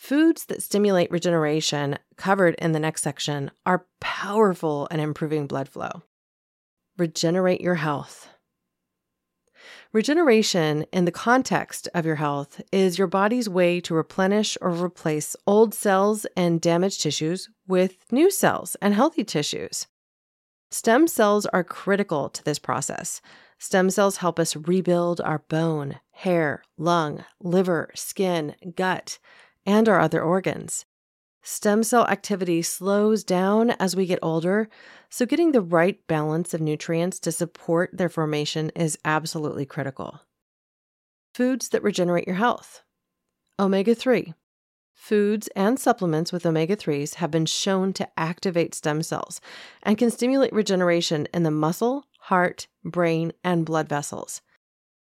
Foods 0.07 0.45
that 0.45 0.63
stimulate 0.63 1.11
regeneration, 1.11 1.99
covered 2.15 2.55
in 2.59 2.71
the 2.71 2.79
next 2.79 3.01
section, 3.01 3.51
are 3.65 3.87
powerful 3.99 4.87
in 4.89 5.01
improving 5.01 5.47
blood 5.47 5.67
flow. 5.67 6.01
Regenerate 6.97 7.59
your 7.59 7.75
health. 7.75 8.29
Regeneration, 9.91 10.85
in 10.93 11.03
the 11.03 11.11
context 11.11 11.89
of 11.93 12.05
your 12.05 12.15
health, 12.15 12.61
is 12.71 12.97
your 12.97 13.07
body's 13.07 13.49
way 13.49 13.81
to 13.81 13.93
replenish 13.93 14.57
or 14.61 14.71
replace 14.71 15.35
old 15.45 15.73
cells 15.73 16.25
and 16.37 16.61
damaged 16.61 17.01
tissues 17.01 17.49
with 17.67 17.97
new 18.09 18.31
cells 18.31 18.77
and 18.81 18.93
healthy 18.93 19.25
tissues. 19.25 19.87
Stem 20.71 21.07
cells 21.09 21.45
are 21.47 21.65
critical 21.65 22.29
to 22.29 22.41
this 22.45 22.59
process. 22.59 23.19
Stem 23.59 23.89
cells 23.89 24.17
help 24.17 24.39
us 24.39 24.55
rebuild 24.55 25.19
our 25.19 25.39
bone, 25.49 25.99
hair, 26.11 26.63
lung, 26.77 27.25
liver, 27.41 27.91
skin, 27.93 28.55
gut, 28.77 29.19
and 29.67 29.87
our 29.87 29.99
other 29.99 30.23
organs. 30.23 30.85
Stem 31.43 31.83
cell 31.83 32.07
activity 32.07 32.61
slows 32.61 33.23
down 33.23 33.71
as 33.71 33.95
we 33.95 34.05
get 34.05 34.19
older, 34.21 34.67
so 35.09 35.25
getting 35.25 35.51
the 35.51 35.61
right 35.61 36.05
balance 36.07 36.53
of 36.53 36.61
nutrients 36.61 37.19
to 37.19 37.31
support 37.31 37.91
their 37.93 38.09
formation 38.09 38.69
is 38.71 38.97
absolutely 39.05 39.65
critical. 39.65 40.21
Foods 41.35 41.69
that 41.69 41.83
regenerate 41.83 42.25
your 42.25 42.35
health 42.37 42.81
omega 43.59 43.95
3. 43.95 44.33
Foods 44.93 45.47
and 45.55 45.79
supplements 45.79 46.33
with 46.33 46.45
omega 46.45 46.75
3s 46.75 47.15
have 47.15 47.31
been 47.31 47.45
shown 47.45 47.93
to 47.93 48.09
activate 48.17 48.75
stem 48.75 49.01
cells 49.01 49.39
and 49.83 49.97
can 49.97 50.09
stimulate 50.09 50.51
regeneration 50.51 51.27
in 51.33 51.43
the 51.43 51.51
muscle, 51.51 52.05
heart, 52.19 52.67
brain, 52.83 53.31
and 53.43 53.65
blood 53.65 53.87
vessels. 53.87 54.41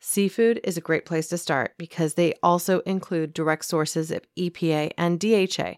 Seafood 0.08 0.60
is 0.64 0.78
a 0.78 0.82
great 0.82 1.04
place 1.04 1.30
to 1.30 1.38
start 1.38 1.74
because 1.80 2.14
they 2.14 2.36
also 2.44 2.82
include 2.82 3.34
direct 3.34 3.66
sources 3.66 4.12
of 4.12 4.22
EPA 4.38 4.92
and 5.00 5.20
DHA, 5.20 5.78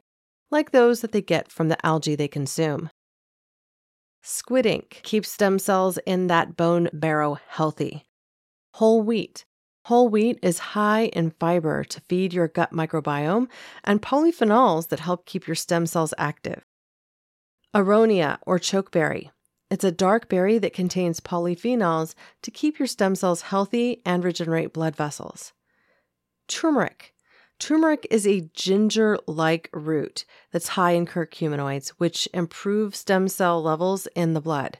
like 0.51 0.71
those 0.71 0.99
that 0.99 1.13
they 1.13 1.21
get 1.21 1.49
from 1.49 1.69
the 1.69 1.85
algae 1.85 2.13
they 2.13 2.27
consume. 2.27 2.89
Squid 4.21 4.65
ink 4.65 4.99
keeps 5.03 5.31
stem 5.31 5.57
cells 5.57 5.97
in 6.05 6.27
that 6.27 6.57
bone 6.57 6.89
marrow 6.91 7.37
healthy. 7.47 8.03
Whole 8.73 9.01
wheat. 9.01 9.45
Whole 9.85 10.09
wheat 10.09 10.39
is 10.43 10.59
high 10.75 11.05
in 11.05 11.31
fiber 11.39 11.85
to 11.85 12.01
feed 12.09 12.33
your 12.33 12.49
gut 12.49 12.73
microbiome 12.73 13.47
and 13.85 14.01
polyphenols 14.01 14.89
that 14.89 14.99
help 14.99 15.25
keep 15.25 15.47
your 15.47 15.55
stem 15.55 15.85
cells 15.85 16.13
active. 16.17 16.65
Aronia 17.73 18.39
or 18.45 18.59
chokeberry. 18.59 19.31
It's 19.69 19.83
a 19.83 19.91
dark 19.91 20.29
berry 20.29 20.57
that 20.59 20.73
contains 20.73 21.19
polyphenols 21.19 22.13
to 22.41 22.51
keep 22.51 22.79
your 22.79 22.87
stem 22.87 23.15
cells 23.15 23.41
healthy 23.41 24.01
and 24.05 24.23
regenerate 24.23 24.73
blood 24.73 24.95
vessels. 24.95 25.53
Turmeric. 26.47 27.13
Turmeric 27.59 28.07
is 28.09 28.25
a 28.25 28.49
ginger 28.53 29.17
like 29.27 29.69
root 29.73 30.23
that's 30.51 30.69
high 30.69 30.91
in 30.91 31.05
curcuminoids, 31.05 31.89
which 31.97 32.29
improve 32.33 32.95
stem 32.95 33.27
cell 33.27 33.61
levels 33.61 34.07
in 34.15 34.33
the 34.33 34.41
blood. 34.41 34.77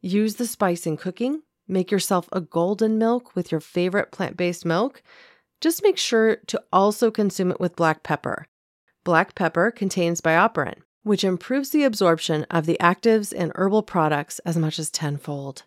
Use 0.00 0.36
the 0.36 0.46
spice 0.46 0.86
in 0.86 0.96
cooking. 0.96 1.42
Make 1.68 1.90
yourself 1.90 2.28
a 2.32 2.40
golden 2.40 2.98
milk 2.98 3.36
with 3.36 3.52
your 3.52 3.60
favorite 3.60 4.12
plant 4.12 4.36
based 4.36 4.64
milk. 4.64 5.02
Just 5.60 5.82
make 5.82 5.98
sure 5.98 6.36
to 6.46 6.62
also 6.72 7.10
consume 7.10 7.50
it 7.50 7.60
with 7.60 7.76
black 7.76 8.02
pepper. 8.02 8.46
Black 9.04 9.34
pepper 9.34 9.70
contains 9.70 10.20
BioPerine, 10.20 10.82
which 11.06 11.22
improves 11.22 11.70
the 11.70 11.84
absorption 11.84 12.44
of 12.50 12.66
the 12.66 12.76
actives 12.80 13.32
in 13.32 13.52
herbal 13.54 13.84
products 13.84 14.40
as 14.40 14.56
much 14.56 14.76
as 14.76 14.90
tenfold. 14.90 15.62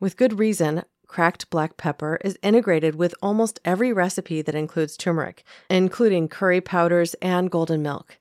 With 0.00 0.16
good 0.16 0.38
reason, 0.38 0.84
cracked 1.06 1.50
black 1.50 1.76
pepper 1.76 2.18
is 2.24 2.38
integrated 2.42 2.94
with 2.94 3.14
almost 3.20 3.60
every 3.62 3.92
recipe 3.92 4.40
that 4.40 4.54
includes 4.54 4.96
turmeric, 4.96 5.44
including 5.68 6.28
curry 6.28 6.62
powders 6.62 7.12
and 7.20 7.50
golden 7.50 7.82
milk. 7.82 8.18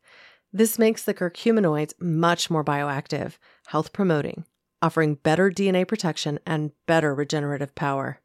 This 0.52 0.78
makes 0.78 1.06
the 1.06 1.14
curcuminoids 1.14 1.94
much 1.98 2.50
more 2.50 2.62
bioactive, 2.62 3.38
health 3.68 3.94
promoting, 3.94 4.44
offering 4.82 5.16
better 5.16 5.50
DNA 5.50 5.88
protection 5.88 6.40
and 6.46 6.72
better 6.88 7.16
regenerative 7.16 7.74
power. 7.74 8.20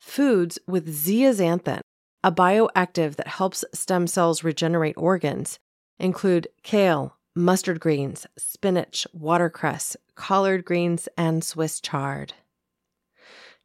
Foods 0.00 0.58
with 0.66 0.88
zeaxanthin, 0.88 1.80
a 2.22 2.32
bioactive 2.32 3.16
that 3.16 3.28
helps 3.28 3.66
stem 3.74 4.06
cells 4.06 4.42
regenerate 4.42 4.96
organs, 4.96 5.58
include 5.98 6.48
kale, 6.62 7.16
mustard 7.34 7.80
greens, 7.80 8.26
spinach, 8.36 9.06
watercress, 9.12 9.96
collard 10.14 10.64
greens, 10.64 11.08
and 11.16 11.42
Swiss 11.42 11.80
chard. 11.80 12.34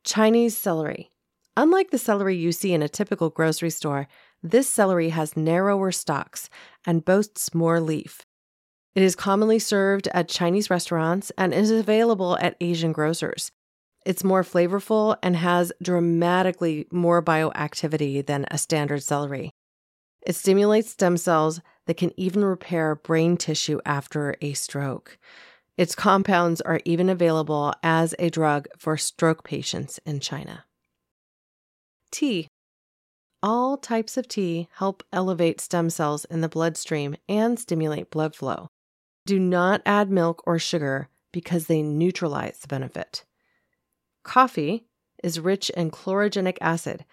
Chinese 0.04 0.58
celery. 0.58 1.12
Unlike 1.58 1.92
the 1.92 1.98
celery 1.98 2.36
you 2.36 2.52
see 2.52 2.74
in 2.74 2.82
a 2.82 2.90
typical 2.90 3.30
grocery 3.30 3.70
store, 3.70 4.08
this 4.42 4.70
celery 4.70 5.10
has 5.10 5.36
narrower 5.36 5.92
stalks 5.92 6.50
and 6.86 7.04
boasts 7.04 7.54
more 7.54 7.82
leaf. 7.82 8.22
It 8.96 9.04
is 9.04 9.16
commonly 9.16 9.60
served 9.60 10.08
at 10.14 10.30
Chinese 10.30 10.70
restaurants 10.70 11.32
and 11.38 11.54
is 11.54 11.70
available 11.70 12.38
at 12.40 12.56
Asian 12.62 12.92
grocers. 12.92 13.52
It's 14.06 14.24
more 14.24 14.44
flavorful 14.44 15.18
and 15.22 15.36
has 15.36 15.74
dramatically 15.84 16.88
more 16.92 17.22
bioactivity 17.22 18.26
than 18.26 18.46
a 18.50 18.58
standard 18.58 19.04
celery. 19.04 19.52
It 20.26 20.36
stimulates 20.36 20.92
stem 20.92 21.18
cells 21.18 21.62
that 21.90 21.98
can 21.98 22.14
even 22.18 22.46
repair 22.46 22.94
brain 22.94 23.36
tissue 23.36 23.80
after 23.84 24.36
a 24.42 24.54
stroke. 24.54 25.18
Its 25.76 25.96
compounds 25.96 26.62
are 26.62 26.82
even 26.86 27.10
available 27.10 27.74
as 27.82 28.14
a 28.20 28.30
drug 28.30 28.68
for 28.78 28.96
stroke 28.96 29.44
patients 29.44 30.00
in 30.06 30.20
China. 30.20 30.66
Tea. 32.12 32.48
All 33.42 33.76
types 33.76 34.18
of 34.18 34.28
tea 34.28 34.68
help 34.74 35.02
elevate 35.12 35.60
stem 35.60 35.90
cells 35.90 36.26
in 36.26 36.42
the 36.42 36.48
bloodstream 36.48 37.16
and 37.28 37.58
stimulate 37.60 38.12
blood 38.12 38.36
flow. 38.36 38.68
Do 39.26 39.40
not 39.40 39.82
add 39.84 40.12
milk 40.12 40.44
or 40.46 40.60
sugar 40.60 41.10
because 41.32 41.66
they 41.66 41.82
neutralize 41.82 42.60
the 42.60 42.68
benefit. 42.68 43.26
Coffee 44.24 44.86
is 45.24 45.40
rich 45.40 45.72
in 45.72 45.90
chlorogenic 45.90 46.60
acid. 46.62 47.04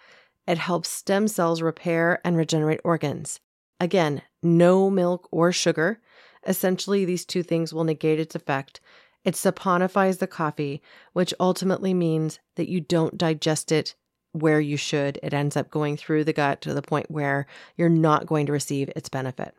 It 0.46 0.58
helps 0.58 0.90
stem 0.90 1.28
cells 1.28 1.62
repair 1.62 2.20
and 2.26 2.36
regenerate 2.36 2.80
organs. 2.84 3.40
Again, 3.78 4.22
no 4.46 4.88
milk 4.90 5.28
or 5.30 5.52
sugar 5.52 6.00
Essentially, 6.46 7.04
these 7.04 7.24
two 7.24 7.42
things 7.42 7.74
will 7.74 7.84
negate 7.84 8.20
its 8.20 8.34
effect. 8.34 8.80
It 9.24 9.34
saponifies 9.34 10.18
the 10.18 10.28
coffee, 10.28 10.80
which 11.12 11.34
ultimately 11.40 11.92
means 11.92 12.38
that 12.54 12.68
you 12.68 12.80
don't 12.80 13.18
digest 13.18 13.72
it 13.72 13.96
where 14.32 14.60
you 14.60 14.76
should. 14.76 15.18
It 15.22 15.34
ends 15.34 15.56
up 15.56 15.70
going 15.70 15.96
through 15.96 16.24
the 16.24 16.32
gut 16.32 16.60
to 16.62 16.74
the 16.74 16.82
point 16.82 17.10
where 17.10 17.46
you're 17.76 17.88
not 17.88 18.26
going 18.26 18.46
to 18.46 18.52
receive 18.52 18.90
its 18.94 19.08
benefit. 19.08 19.54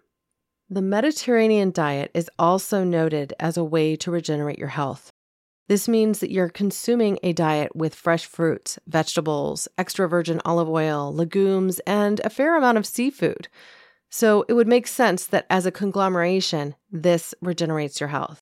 The 0.70 0.82
Mediterranean 0.82 1.72
diet 1.72 2.12
is 2.14 2.30
also 2.40 2.84
noted 2.84 3.34
as 3.40 3.58
a 3.58 3.64
way 3.64 3.96
to 3.98 4.12
regenerate 4.12 4.60
your 4.60 4.68
health. 4.70 5.12
This 5.68 5.90
means 5.90 6.20
that 6.20 6.32
you're 6.32 6.50
consuming 6.50 7.20
a 7.24 7.34
diet 7.34 7.76
with 7.76 7.94
fresh 7.94 8.26
fruits, 8.26 8.80
vegetables, 8.88 9.68
extra 9.78 10.08
virgin 10.08 10.42
olive 10.46 10.70
oil, 10.70 11.14
legumes, 11.14 11.80
and 11.80 12.22
a 12.22 12.30
fair 12.30 12.56
amount 12.58 12.78
of 12.78 12.86
seafood. 12.86 13.50
So 14.10 14.46
it 14.48 14.54
would 14.54 14.68
make 14.68 14.88
sense 14.88 15.26
that 15.28 15.46
as 15.50 15.66
a 15.66 15.72
conglomeration, 15.72 16.76
this 16.92 17.34
regenerates 17.42 18.00
your 18.00 18.10
health. 18.10 18.40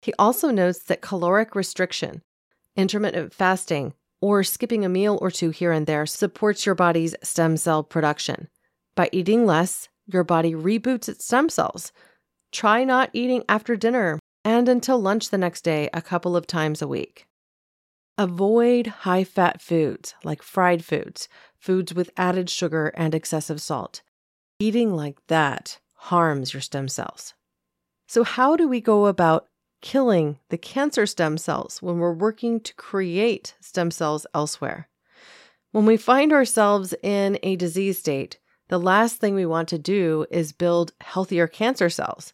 He 0.00 0.12
also 0.18 0.50
notes 0.50 0.80
that 0.80 1.00
caloric 1.00 1.54
restriction, 1.54 2.22
intermittent 2.76 3.32
fasting, 3.32 3.94
or 4.20 4.42
skipping 4.42 4.84
a 4.84 4.88
meal 4.88 5.18
or 5.20 5.30
two 5.30 5.50
here 5.50 5.72
and 5.72 5.86
there 5.86 6.06
supports 6.06 6.64
your 6.64 6.74
body's 6.74 7.14
stem 7.22 7.56
cell 7.56 7.82
production. 7.82 8.48
By 8.94 9.08
eating 9.12 9.44
less, 9.44 9.88
your 10.06 10.24
body 10.24 10.52
reboots 10.52 11.08
its 11.08 11.24
stem 11.24 11.48
cells. 11.48 11.92
Try 12.52 12.84
not 12.84 13.10
eating 13.12 13.44
after 13.48 13.76
dinner 13.76 14.18
and 14.44 14.68
until 14.68 14.98
lunch 14.98 15.30
the 15.30 15.38
next 15.38 15.62
day 15.62 15.90
a 15.92 16.02
couple 16.02 16.36
of 16.36 16.46
times 16.46 16.80
a 16.80 16.88
week. 16.88 17.26
Avoid 18.16 18.86
high 18.86 19.24
fat 19.24 19.60
foods 19.60 20.14
like 20.22 20.42
fried 20.42 20.84
foods, 20.84 21.28
foods 21.58 21.94
with 21.94 22.10
added 22.16 22.48
sugar 22.48 22.92
and 22.96 23.14
excessive 23.14 23.60
salt. 23.60 24.02
Eating 24.64 24.96
like 24.96 25.18
that 25.26 25.78
harms 25.92 26.54
your 26.54 26.62
stem 26.62 26.88
cells. 26.88 27.34
So, 28.06 28.24
how 28.24 28.56
do 28.56 28.66
we 28.66 28.80
go 28.80 29.04
about 29.04 29.46
killing 29.82 30.38
the 30.48 30.56
cancer 30.56 31.04
stem 31.04 31.36
cells 31.36 31.82
when 31.82 31.98
we're 31.98 32.14
working 32.14 32.60
to 32.60 32.74
create 32.76 33.56
stem 33.60 33.90
cells 33.90 34.26
elsewhere? 34.32 34.88
When 35.72 35.84
we 35.84 35.98
find 35.98 36.32
ourselves 36.32 36.94
in 37.02 37.38
a 37.42 37.56
disease 37.56 37.98
state, 37.98 38.38
the 38.68 38.80
last 38.80 39.20
thing 39.20 39.34
we 39.34 39.44
want 39.44 39.68
to 39.68 39.78
do 39.78 40.24
is 40.30 40.52
build 40.52 40.94
healthier 41.02 41.46
cancer 41.46 41.90
cells. 41.90 42.32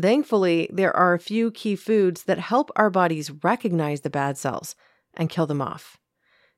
Thankfully, 0.00 0.70
there 0.72 0.94
are 0.96 1.14
a 1.14 1.18
few 1.18 1.50
key 1.50 1.74
foods 1.74 2.22
that 2.26 2.38
help 2.38 2.70
our 2.76 2.90
bodies 2.90 3.32
recognize 3.42 4.02
the 4.02 4.08
bad 4.20 4.38
cells 4.38 4.76
and 5.14 5.28
kill 5.28 5.46
them 5.46 5.60
off. 5.60 5.98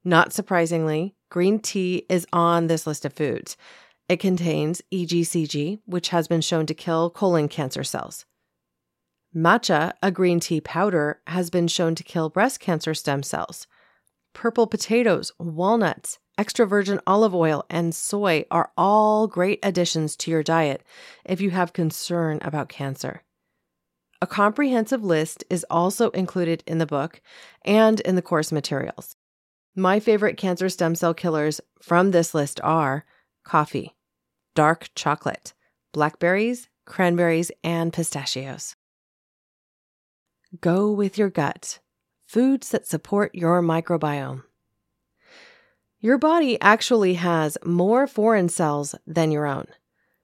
Not 0.05 0.35
surprisingly, 0.35 1.15
green 1.31 1.61
tea 1.61 2.05
is 2.11 2.27
on 2.31 2.67
this 2.67 2.87
list 2.87 3.07
of 3.07 3.15
foods. 3.15 3.57
It 4.09 4.21
contains 4.21 4.81
EGCG, 4.93 5.81
which 5.85 6.09
has 6.09 6.29
been 6.29 6.41
shown 6.41 6.65
to 6.67 6.75
kill 6.75 7.11
colon 7.11 7.49
cancer 7.49 7.85
cells. 7.85 8.25
Matcha, 9.37 9.93
a 10.03 10.11
green 10.11 10.41
tea 10.41 10.62
powder, 10.62 11.21
has 11.27 11.50
been 11.50 11.69
shown 11.69 11.95
to 11.95 12.03
kill 12.03 12.31
breast 12.31 12.59
cancer 12.59 12.95
stem 12.95 13.23
cells. 13.23 13.67
Purple 14.33 14.67
potatoes, 14.67 15.33
walnuts, 15.38 16.19
extra 16.38 16.67
virgin 16.67 17.00
olive 17.07 17.35
oil, 17.35 17.67
and 17.69 17.95
soy 17.95 18.47
are 18.50 18.71
all 18.79 19.27
great 19.27 19.59
additions 19.62 20.17
to 20.17 20.31
your 20.31 20.43
diet 20.43 20.83
if 21.27 21.43
you 21.43 21.50
have 21.50 21.75
concern 21.75 22.38
about 22.41 22.71
cancer. 22.71 23.23
A 24.23 24.27
comprehensive 24.27 25.05
list 25.05 25.45
is 25.50 25.67
also 25.71 26.11
included 26.11 26.65
in 26.67 26.79
the 26.79 26.87
book 26.87 27.21
and 27.65 28.00
in 28.00 28.15
the 28.15 28.23
course 28.23 28.50
materials. 28.50 29.15
My 29.77 30.00
favorite 30.00 30.38
cancer 30.38 30.71
stem 30.71 30.95
cell 30.95 31.15
killers 31.15 31.61
from 31.83 32.11
this 32.11 32.35
list 32.35 32.61
are 32.65 33.05
coffee, 33.45 33.95
dark 34.55 34.90
chocolate, 34.95 35.55
blackberries, 35.93 36.69
cranberries, 36.85 37.50
and 37.62 37.93
pistachios. 37.93 38.76
Go 40.61 40.90
with 40.90 41.19
your 41.19 41.31
gut. 41.31 41.78
Foods 42.26 42.71
that 42.71 42.87
support 42.87 43.35
your 43.35 43.62
microbiome. 43.62 44.43
Your 46.00 46.17
body 46.17 46.61
actually 46.61 47.14
has 47.14 47.59
more 47.64 48.07
foreign 48.07 48.49
cells 48.49 48.95
than 49.07 49.31
your 49.31 49.47
own. 49.47 49.67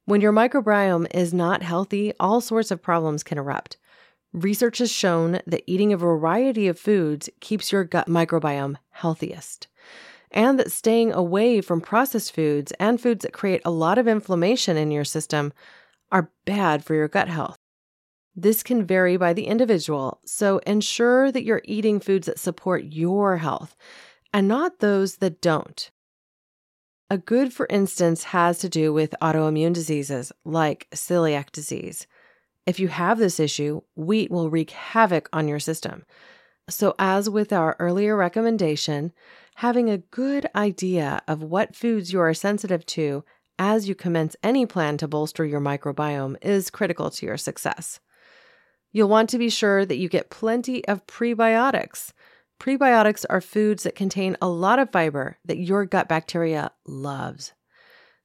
When 0.05 0.21
your 0.21 0.33
microbiome 0.33 1.07
is 1.15 1.35
not 1.35 1.63
healthy, 1.63 2.13
all 2.21 2.41
sorts 2.41 2.71
of 2.71 2.83
problems 2.83 3.23
can 3.23 3.39
erupt. 3.39 3.77
Research 4.33 4.79
has 4.79 4.93
shown 4.93 5.41
that 5.47 5.63
eating 5.67 5.93
a 5.93 5.97
variety 5.97 6.69
of 6.69 6.79
foods 6.79 7.31
keeps 7.41 7.73
your 7.73 7.85
gut 7.85 8.07
microbiome 8.07 8.77
healthiest, 8.91 9.67
and 10.35 10.59
that 10.59 10.73
staying 10.73 11.13
away 11.13 11.61
from 11.63 11.81
processed 11.81 12.35
foods 12.35 12.73
and 12.73 13.01
foods 13.01 13.23
that 13.23 13.33
create 13.33 13.63
a 13.65 13.71
lot 13.71 13.97
of 13.97 14.09
inflammation 14.09 14.77
in 14.77 14.91
your 14.91 15.05
system 15.05 15.53
are 16.13 16.31
bad 16.45 16.85
for 16.85 16.95
your 16.95 17.09
gut 17.09 17.29
health. 17.29 17.57
This 18.37 18.65
can 18.65 18.85
vary 18.85 19.17
by 19.17 19.33
the 19.33 19.47
individual, 19.47 20.21
so 20.27 20.59
ensure 20.67 21.31
that 21.31 21.45
you're 21.45 21.63
eating 21.65 22.01
foods 22.01 22.27
that 22.27 22.41
support 22.41 22.85
your 22.85 23.39
health 23.39 23.77
and 24.33 24.49
not 24.49 24.81
those 24.81 25.17
that 25.19 25.41
don't. 25.41 25.91
A 27.09 27.17
good, 27.17 27.53
for 27.53 27.67
instance, 27.71 28.25
has 28.25 28.59
to 28.59 28.69
do 28.69 28.93
with 28.93 29.15
autoimmune 29.23 29.73
diseases 29.73 30.33
like 30.45 30.89
celiac 30.91 31.53
disease. 31.53 32.09
If 32.67 32.81
you 32.81 32.89
have 32.89 33.19
this 33.19 33.39
issue, 33.39 33.83
wheat 33.95 34.33
will 34.33 34.51
wreak 34.51 34.71
havoc 34.71 35.29
on 35.33 35.47
your 35.47 35.61
system. 35.61 36.05
So, 36.69 36.95
as 36.99 37.29
with 37.29 37.53
our 37.53 37.77
earlier 37.79 38.17
recommendation, 38.17 39.13
having 39.57 39.91
a 39.91 39.99
good 39.99 40.47
idea 40.55 41.21
of 41.29 41.43
what 41.43 41.77
foods 41.77 42.11
you 42.11 42.21
are 42.21 42.33
sensitive 42.33 42.87
to 42.87 43.23
as 43.59 43.87
you 43.87 43.95
commence 43.95 44.35
any 44.43 44.65
plan 44.65 44.97
to 44.99 45.09
bolster 45.09 45.45
your 45.45 45.61
microbiome 45.61 46.37
is 46.43 46.71
critical 46.71 47.11
to 47.11 47.27
your 47.27 47.37
success. 47.37 48.01
You'll 48.93 49.11
want 49.11 49.29
to 49.31 49.39
be 49.39 49.51
sure 49.51 49.85
that 49.85 49.99
you 49.99 50.09
get 50.09 50.31
plenty 50.31 50.87
of 50.89 51.07
prebiotics. 51.07 52.13
Prebiotics 52.59 53.27
are 53.29 53.43
foods 53.43 53.83
that 53.83 53.95
contain 53.95 54.37
a 54.41 54.49
lot 54.49 54.79
of 54.79 54.91
fiber 54.91 55.37
that 55.45 55.59
your 55.59 55.85
gut 55.85 56.09
bacteria 56.09 56.71
loves. 56.87 57.53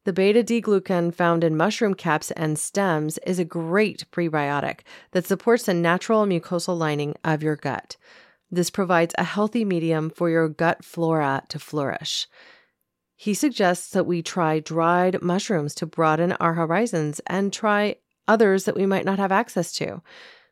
The 0.05 0.13
beta 0.13 0.43
D 0.43 0.61
glucan 0.61 1.13
found 1.13 1.43
in 1.43 1.57
mushroom 1.57 1.93
caps 1.93 2.31
and 2.31 2.57
stems 2.57 3.17
is 3.27 3.37
a 3.37 3.45
great 3.45 4.05
prebiotic 4.11 4.81
that 5.11 5.25
supports 5.25 5.65
the 5.65 5.73
natural 5.73 6.25
mucosal 6.25 6.77
lining 6.77 7.15
of 7.25 7.43
your 7.43 7.57
gut. 7.57 7.97
This 8.51 8.69
provides 8.69 9.13
a 9.17 9.23
healthy 9.23 9.63
medium 9.63 10.09
for 10.09 10.29
your 10.29 10.49
gut 10.49 10.83
flora 10.83 11.43
to 11.49 11.59
flourish. 11.59 12.27
He 13.15 13.33
suggests 13.33 13.91
that 13.91 14.05
we 14.05 14.21
try 14.21 14.59
dried 14.59 15.21
mushrooms 15.21 15.75
to 15.75 15.85
broaden 15.85 16.31
our 16.33 16.53
horizons 16.53 17.19
and 17.27 17.51
try 17.51 17.97
others 18.27 18.65
that 18.65 18.75
we 18.75 18.85
might 18.85 19.05
not 19.05 19.19
have 19.19 19.31
access 19.31 19.71
to. 19.73 20.01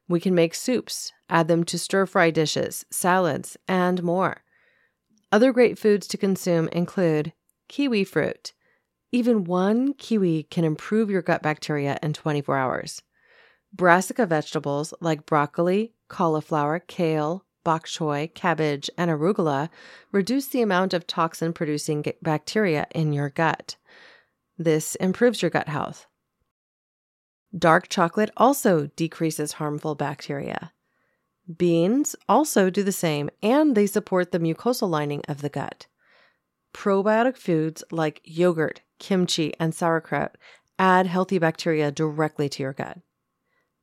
We 0.10 0.20
can 0.20 0.36
make 0.36 0.54
soups, 0.54 1.12
add 1.30 1.48
them 1.48 1.64
to 1.66 1.80
stir 1.80 2.06
fry 2.06 2.30
dishes, 2.30 2.86
salads, 2.92 3.58
and 3.68 4.04
more. 4.04 4.44
Other 5.32 5.52
great 5.52 5.80
foods 5.80 6.08
to 6.08 6.18
consume 6.18 6.68
include 6.70 7.34
kiwi 7.68 8.04
fruit, 8.04 8.54
even 9.12 9.46
one 9.46 9.94
kiwi 9.94 10.44
can 10.44 10.64
improve 10.64 11.10
your 11.10 11.22
gut 11.22 11.42
bacteria 11.42 11.98
in 12.04 12.14
24 12.14 12.58
hours. 12.58 13.02
Brassica 13.74 14.26
vegetables 14.26 14.94
like 15.02 15.26
broccoli, 15.26 15.94
cauliflower, 16.08 16.80
kale, 16.80 17.46
bok 17.68 17.86
choy, 17.86 18.34
cabbage, 18.34 18.90
and 18.98 19.12
arugula 19.12 19.68
reduce 20.14 20.48
the 20.48 20.62
amount 20.62 20.94
of 20.94 21.06
toxin 21.06 21.52
producing 21.52 22.02
bacteria 22.22 22.88
in 22.96 23.12
your 23.12 23.30
gut. 23.30 23.76
This 24.58 24.96
improves 24.96 25.42
your 25.42 25.52
gut 25.52 25.68
health. 25.68 26.06
Dark 27.54 27.90
chocolate 27.90 28.32
also 28.38 28.88
decreases 28.96 29.52
harmful 29.60 29.96
bacteria. 29.96 30.72
Beans 31.58 32.16
also 32.30 32.70
do 32.70 32.84
the 32.84 32.94
same, 32.94 33.30
and 33.44 33.76
they 33.76 33.86
support 33.86 34.32
the 34.32 34.40
mucosal 34.40 34.90
lining 34.90 35.22
of 35.28 35.42
the 35.42 35.50
gut. 35.50 35.88
Probiotic 36.74 37.36
foods 37.36 37.84
like 37.92 38.22
yogurt, 38.24 38.80
kimchi, 38.98 39.54
and 39.60 39.76
sauerkraut 39.76 40.38
add 40.80 41.06
healthy 41.06 41.38
bacteria 41.38 41.92
directly 41.92 42.48
to 42.48 42.64
your 42.64 42.72
gut. 42.72 43.00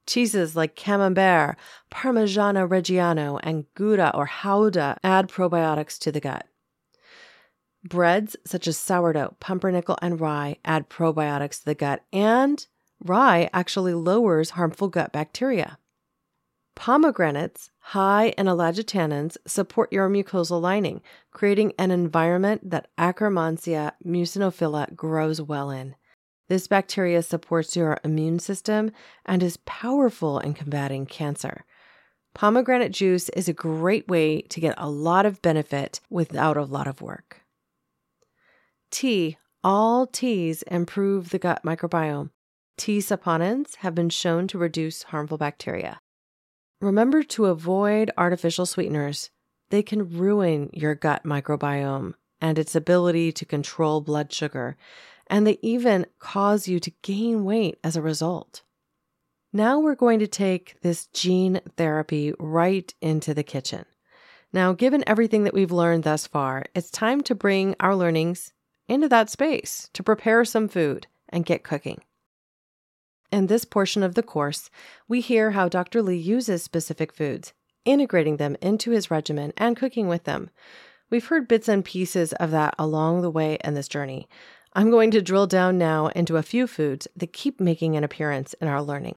Cheeses 0.06 0.54
like 0.54 0.76
Camembert, 0.76 1.56
Parmigiano 1.90 2.68
Reggiano, 2.68 3.40
and 3.42 3.64
Gouda 3.74 4.14
or 4.14 4.26
Gouda 4.26 4.98
add 5.02 5.28
probiotics 5.28 5.98
to 6.00 6.12
the 6.12 6.20
gut. 6.20 6.46
Breads 7.82 8.36
such 8.46 8.66
as 8.66 8.78
sourdough, 8.78 9.36
pumpernickel, 9.40 9.98
and 10.00 10.20
rye 10.20 10.56
add 10.64 10.88
probiotics 10.88 11.60
to 11.60 11.64
the 11.66 11.74
gut, 11.74 12.04
and 12.12 12.66
rye 13.00 13.50
actually 13.52 13.94
lowers 13.94 14.50
harmful 14.50 14.88
gut 14.88 15.12
bacteria. 15.12 15.78
Pomegranates, 16.74 17.70
high 17.78 18.34
in 18.36 18.46
ellagitannins, 18.46 19.36
support 19.46 19.92
your 19.92 20.08
mucosal 20.08 20.60
lining, 20.60 21.02
creating 21.30 21.72
an 21.78 21.90
environment 21.90 22.68
that 22.68 22.88
Akkermansia 22.98 23.92
muciniphila 24.04 24.94
grows 24.96 25.40
well 25.40 25.70
in. 25.70 25.94
This 26.48 26.66
bacteria 26.66 27.22
supports 27.22 27.74
your 27.74 27.98
immune 28.04 28.38
system 28.38 28.92
and 29.24 29.42
is 29.42 29.56
powerful 29.58 30.38
in 30.38 30.54
combating 30.54 31.06
cancer. 31.06 31.64
Pomegranate 32.34 32.92
juice 32.92 33.28
is 33.30 33.48
a 33.48 33.52
great 33.52 34.08
way 34.08 34.42
to 34.42 34.60
get 34.60 34.74
a 34.76 34.90
lot 34.90 35.24
of 35.24 35.40
benefit 35.40 36.00
without 36.10 36.56
a 36.56 36.64
lot 36.64 36.86
of 36.86 37.00
work. 37.00 37.42
Tea. 38.90 39.38
All 39.62 40.06
teas 40.06 40.62
improve 40.64 41.30
the 41.30 41.38
gut 41.38 41.62
microbiome. 41.64 42.30
Tea 42.76 42.98
saponins 42.98 43.76
have 43.76 43.94
been 43.94 44.10
shown 44.10 44.46
to 44.48 44.58
reduce 44.58 45.04
harmful 45.04 45.38
bacteria. 45.38 46.00
Remember 46.80 47.22
to 47.22 47.46
avoid 47.46 48.10
artificial 48.18 48.66
sweeteners. 48.66 49.30
They 49.70 49.82
can 49.82 50.18
ruin 50.18 50.68
your 50.74 50.94
gut 50.94 51.24
microbiome 51.24 52.14
and 52.40 52.58
its 52.58 52.74
ability 52.74 53.32
to 53.32 53.46
control 53.46 54.02
blood 54.02 54.32
sugar, 54.32 54.76
and 55.28 55.46
they 55.46 55.58
even 55.62 56.06
cause 56.18 56.68
you 56.68 56.78
to 56.80 56.92
gain 57.02 57.44
weight 57.44 57.78
as 57.82 57.96
a 57.96 58.02
result. 58.02 58.62
Now 59.52 59.78
we're 59.78 59.94
going 59.94 60.18
to 60.18 60.26
take 60.26 60.80
this 60.80 61.06
gene 61.06 61.60
therapy 61.76 62.32
right 62.38 62.92
into 63.00 63.34
the 63.34 63.44
kitchen. 63.44 63.84
Now, 64.52 64.72
given 64.72 65.04
everything 65.06 65.44
that 65.44 65.54
we've 65.54 65.72
learned 65.72 66.04
thus 66.04 66.26
far, 66.26 66.64
it's 66.74 66.90
time 66.90 67.22
to 67.22 67.34
bring 67.34 67.74
our 67.80 67.96
learnings 67.96 68.52
into 68.88 69.08
that 69.08 69.30
space 69.30 69.90
to 69.92 70.02
prepare 70.02 70.44
some 70.44 70.68
food 70.68 71.06
and 71.28 71.46
get 71.46 71.64
cooking. 71.64 72.00
In 73.32 73.48
this 73.48 73.64
portion 73.64 74.02
of 74.04 74.14
the 74.14 74.22
course, 74.22 74.70
we 75.08 75.20
hear 75.20 75.52
how 75.52 75.68
Dr. 75.68 76.02
Li 76.02 76.16
uses 76.16 76.62
specific 76.62 77.12
foods, 77.12 77.52
integrating 77.84 78.36
them 78.36 78.56
into 78.62 78.92
his 78.92 79.10
regimen 79.10 79.52
and 79.56 79.76
cooking 79.76 80.06
with 80.06 80.24
them. 80.24 80.50
We've 81.10 81.26
heard 81.26 81.48
bits 81.48 81.68
and 81.68 81.84
pieces 81.84 82.32
of 82.34 82.52
that 82.52 82.74
along 82.78 83.22
the 83.22 83.30
way 83.30 83.58
in 83.64 83.74
this 83.74 83.88
journey. 83.88 84.28
I'm 84.76 84.90
going 84.90 85.12
to 85.12 85.22
drill 85.22 85.46
down 85.46 85.78
now 85.78 86.08
into 86.08 86.36
a 86.36 86.42
few 86.42 86.66
foods 86.66 87.06
that 87.14 87.32
keep 87.32 87.60
making 87.60 87.96
an 87.96 88.02
appearance 88.02 88.54
in 88.54 88.66
our 88.66 88.82
learning. 88.82 89.14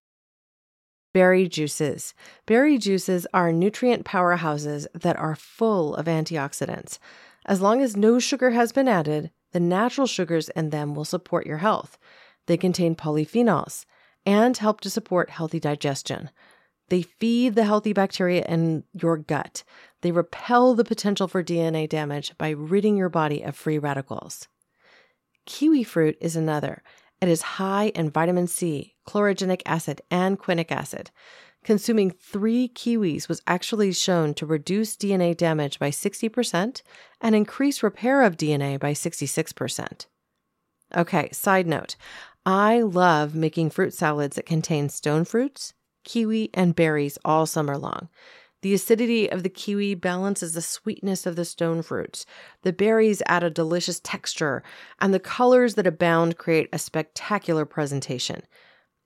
Berry 1.13 1.47
juices. 1.47 2.13
Berry 2.45 2.77
juices 2.77 3.25
are 3.33 3.51
nutrient 3.51 4.05
powerhouses 4.05 4.85
that 4.93 5.17
are 5.17 5.35
full 5.35 5.95
of 5.95 6.05
antioxidants. 6.05 6.99
As 7.47 7.59
long 7.59 7.81
as 7.81 7.97
no 7.97 8.19
sugar 8.19 8.51
has 8.51 8.71
been 8.71 8.87
added, 8.87 9.31
the 9.51 9.59
natural 9.59 10.05
sugars 10.05 10.49
in 10.49 10.69
them 10.69 10.93
will 10.93 11.05
support 11.05 11.47
your 11.47 11.57
health. 11.57 11.97
They 12.45 12.57
contain 12.57 12.95
polyphenols, 12.95 13.85
and 14.27 14.57
help 14.57 14.81
to 14.81 14.89
support 14.91 15.31
healthy 15.31 15.59
digestion. 15.59 16.29
They 16.89 17.01
feed 17.01 17.55
the 17.55 17.63
healthy 17.63 17.93
bacteria 17.93 18.45
in 18.45 18.83
your 18.93 19.17
gut. 19.17 19.63
They 20.01 20.11
repel 20.11 20.75
the 20.75 20.85
potential 20.85 21.27
for 21.27 21.43
DNA 21.43 21.89
damage 21.89 22.37
by 22.37 22.49
ridding 22.49 22.95
your 22.95 23.09
body 23.09 23.41
of 23.41 23.55
free 23.55 23.79
radicals. 23.79 24.47
Kiwi 25.47 25.83
fruit 25.83 26.17
is 26.19 26.35
another, 26.35 26.83
It 27.19 27.29
is 27.29 27.41
high 27.57 27.87
in 27.95 28.11
vitamin 28.11 28.45
C, 28.45 28.95
chlorogenic 29.07 29.61
acid, 29.65 30.01
and 30.11 30.37
quinic 30.37 30.71
acid. 30.71 31.09
Consuming 31.63 32.11
three 32.11 32.69
kiwis 32.69 33.27
was 33.27 33.41
actually 33.47 33.91
shown 33.93 34.33
to 34.35 34.45
reduce 34.45 34.95
DNA 34.95 35.35
damage 35.35 35.79
by 35.79 35.89
60% 35.89 36.81
and 37.21 37.35
increase 37.35 37.81
repair 37.81 38.21
of 38.21 38.37
DNA 38.37 38.77
by 38.79 38.91
66%. 38.91 40.05
Okay, 40.95 41.29
side 41.31 41.65
note 41.65 41.95
I 42.45 42.81
love 42.81 43.33
making 43.33 43.71
fruit 43.71 43.93
salads 43.93 44.35
that 44.35 44.45
contain 44.45 44.89
stone 44.89 45.25
fruits, 45.25 45.73
kiwi, 46.03 46.49
and 46.53 46.75
berries 46.75 47.17
all 47.25 47.45
summer 47.45 47.77
long. 47.77 48.09
The 48.61 48.73
acidity 48.73 49.29
of 49.29 49.43
the 49.43 49.49
kiwi 49.49 49.93
balances 49.95 50.53
the 50.53 50.61
sweetness 50.61 51.25
of 51.25 51.35
the 51.35 51.45
stone 51.45 51.81
fruits. 51.81 52.25
The 52.63 52.73
berries 52.73 53.21
add 53.27 53.43
a 53.43 53.49
delicious 53.49 53.99
texture, 53.99 54.63
and 54.99 55.13
the 55.13 55.19
colors 55.19 55.75
that 55.75 55.85
abound 55.85 56.37
create 56.37 56.69
a 56.73 56.79
spectacular 56.79 57.65
presentation. 57.65 58.41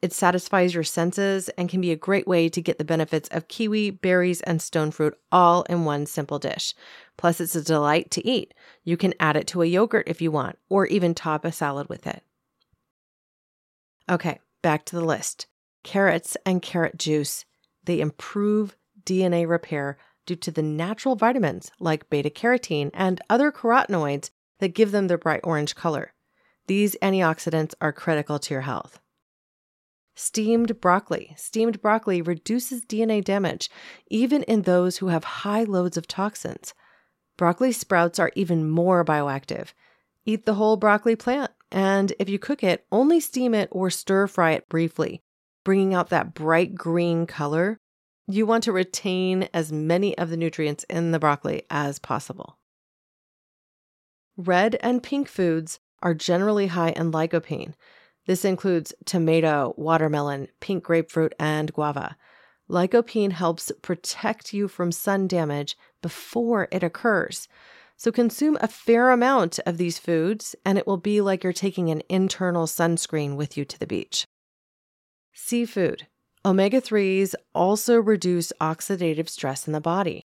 It 0.02 0.14
satisfies 0.14 0.74
your 0.74 0.84
senses 0.84 1.50
and 1.50 1.70
can 1.70 1.80
be 1.80 1.92
a 1.92 1.96
great 1.96 2.28
way 2.28 2.50
to 2.50 2.62
get 2.62 2.80
the 2.80 2.86
benefits 2.86 3.30
of 3.30 3.50
kiwi, 3.50 3.92
berries, 3.92 4.42
and 4.42 4.62
stone 4.62 4.90
fruit 4.90 5.16
all 5.32 5.62
in 5.64 5.86
one 5.86 6.08
simple 6.08 6.40
dish. 6.40 6.74
Plus, 7.18 7.40
it's 7.40 7.56
a 7.56 7.64
delight 7.64 8.10
to 8.12 8.28
eat. 8.28 8.54
You 8.84 8.98
can 8.98 9.14
add 9.20 9.36
it 9.36 9.46
to 9.48 9.62
a 9.62 9.68
yogurt 9.68 10.08
if 10.08 10.22
you 10.22 10.32
want, 10.32 10.58
or 10.70 10.88
even 10.88 11.14
top 11.14 11.46
a 11.46 11.52
salad 11.52 11.88
with 11.88 12.08
it. 12.08 12.24
Okay, 14.10 14.40
back 14.62 14.86
to 14.86 14.96
the 14.96 15.06
list 15.06 15.48
carrots 15.84 16.38
and 16.46 16.62
carrot 16.62 16.98
juice. 16.98 17.46
They 17.86 18.02
improve 18.02 18.76
DNA 19.06 19.48
repair 19.48 19.98
due 20.26 20.36
to 20.36 20.52
the 20.52 20.62
natural 20.62 21.16
vitamins 21.16 21.72
like 21.80 22.10
beta 22.10 22.30
carotene 22.30 22.92
and 22.94 23.22
other 23.30 23.52
carotenoids 23.52 24.30
that 24.60 24.76
give 24.76 24.92
them 24.92 25.08
their 25.08 25.18
bright 25.18 25.42
orange 25.44 25.76
color. 25.76 26.14
These 26.68 26.96
antioxidants 27.02 27.74
are 27.82 27.92
critical 27.92 28.40
to 28.40 28.54
your 28.54 28.62
health. 28.62 29.00
Steamed 30.16 30.80
broccoli. 30.80 31.34
Steamed 31.38 31.82
broccoli 31.82 32.22
reduces 32.22 32.86
DNA 32.86 33.24
damage, 33.24 33.70
even 34.10 34.44
in 34.44 34.62
those 34.62 34.98
who 34.98 35.08
have 35.08 35.24
high 35.24 35.64
loads 35.64 35.98
of 35.98 36.08
toxins. 36.08 36.74
Broccoli 37.38 37.72
sprouts 37.72 38.20
are 38.20 38.32
even 38.36 38.70
more 38.70 39.04
bioactive. 39.04 39.74
Eat 40.26 40.46
the 40.46 40.54
whole 40.54 40.78
broccoli 40.78 41.16
plant, 41.16 41.52
and 41.72 42.14
if 42.20 42.30
you 42.30 42.38
cook 42.38 42.64
it, 42.64 42.86
only 42.92 43.20
steam 43.20 43.56
it 43.56 43.68
or 43.72 43.90
stir 43.90 44.28
fry 44.28 44.52
it 44.52 44.70
briefly, 44.70 45.24
bringing 45.64 45.96
out 45.96 46.10
that 46.10 46.36
bright 46.36 46.76
green 46.76 47.26
color 47.26 47.81
you 48.34 48.46
want 48.46 48.64
to 48.64 48.72
retain 48.72 49.50
as 49.54 49.72
many 49.72 50.18
of 50.18 50.30
the 50.30 50.38
nutrients 50.38 50.84
in 50.86 51.12
the 51.12 51.20
broccoli 51.20 51.64
as 51.70 52.00
possible. 52.00 52.58
Red 54.38 54.78
and 54.82 55.04
pink 55.04 55.28
foods 55.28 55.80
are 56.02 56.14
generally 56.14 56.68
high 56.68 56.92
in 56.92 57.12
lycopene. 57.12 57.74
This 58.26 58.46
includes 58.46 58.94
tomato, 59.06 59.74
watermelon, 59.78 60.48
pink 60.60 60.84
grapefruit, 60.84 61.34
and 61.40 61.74
guava. 61.74 62.16
Lycopene 62.70 63.34
helps 63.34 63.72
protect 63.82 64.54
you 64.54 64.68
from 64.68 64.92
sun 64.92 65.28
damage 65.28 65.78
before 66.02 66.68
it 66.72 66.84
occurs. 66.84 67.48
So 67.98 68.12
consume 68.12 68.58
a 68.62 68.68
fair 68.68 69.12
amount 69.12 69.60
of 69.66 69.78
these 69.78 70.00
foods, 70.00 70.56
and 70.66 70.78
it 70.78 70.88
will 70.88 70.98
be 70.98 71.22
like 71.22 71.44
you're 71.44 71.54
taking 71.54 71.90
an 71.90 72.02
internal 72.10 72.66
sunscreen 72.66 73.36
with 73.36 73.58
you 73.58 73.66
to 73.66 73.78
the 73.78 73.86
beach. 73.86 74.26
Seafood. 75.34 76.08
Omega 76.44 76.82
3s 76.82 77.36
also 77.54 77.98
reduce 77.98 78.52
oxidative 78.60 79.30
stress 79.30 79.68
in 79.68 79.74
the 79.74 79.82
body. 79.82 80.24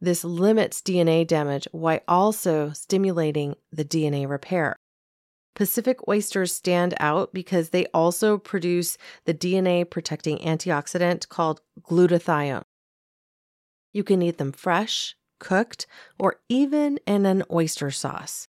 This 0.00 0.24
limits 0.24 0.80
DNA 0.80 1.26
damage 1.26 1.68
while 1.72 2.00
also 2.08 2.72
stimulating 2.72 3.54
the 3.70 3.84
DNA 3.84 4.26
repair. 4.26 4.76
Pacific 5.54 5.98
oysters 6.08 6.54
stand 6.54 6.94
out 7.00 7.34
because 7.34 7.68
they 7.68 7.84
also 7.92 8.38
produce 8.38 8.96
the 9.26 9.34
DNA 9.34 9.88
protecting 9.88 10.38
antioxidant 10.38 11.28
called 11.28 11.60
glutathione. 11.82 12.62
You 13.92 14.04
can 14.04 14.22
eat 14.22 14.38
them 14.38 14.52
fresh, 14.52 15.16
cooked, 15.38 15.86
or 16.18 16.36
even 16.48 16.98
in 17.06 17.26
an 17.26 17.42
oyster 17.52 17.90
sauce. 17.90 18.48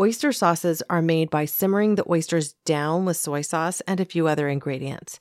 Oyster 0.00 0.32
sauces 0.32 0.82
are 0.90 1.02
made 1.02 1.30
by 1.30 1.44
simmering 1.44 1.94
the 1.94 2.10
oysters 2.10 2.54
down 2.64 3.04
with 3.04 3.16
soy 3.16 3.42
sauce 3.42 3.80
and 3.82 4.00
a 4.00 4.04
few 4.04 4.26
other 4.26 4.48
ingredients. 4.48 5.20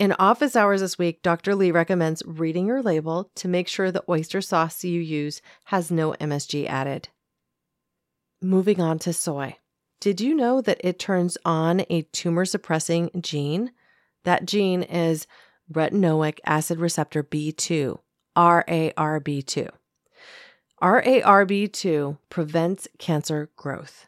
In 0.00 0.14
office 0.18 0.56
hours 0.56 0.80
this 0.80 0.98
week, 0.98 1.20
Dr. 1.20 1.54
Li 1.54 1.70
recommends 1.70 2.22
reading 2.24 2.66
your 2.66 2.82
label 2.82 3.30
to 3.34 3.46
make 3.46 3.68
sure 3.68 3.92
the 3.92 4.02
oyster 4.08 4.40
sauce 4.40 4.82
you 4.82 4.98
use 4.98 5.42
has 5.64 5.90
no 5.90 6.12
MSG 6.12 6.66
added. 6.66 7.10
Moving 8.40 8.80
on 8.80 8.98
to 9.00 9.12
soy. 9.12 9.58
Did 10.00 10.18
you 10.22 10.34
know 10.34 10.62
that 10.62 10.80
it 10.82 10.98
turns 10.98 11.36
on 11.44 11.84
a 11.90 12.00
tumor 12.12 12.46
suppressing 12.46 13.10
gene? 13.20 13.72
That 14.24 14.46
gene 14.46 14.84
is 14.84 15.26
retinoic 15.70 16.38
acid 16.46 16.78
receptor 16.78 17.22
B2, 17.22 17.98
RARB2. 18.34 19.68
RARB2 20.82 22.18
prevents 22.30 22.88
cancer 22.98 23.50
growth. 23.54 24.06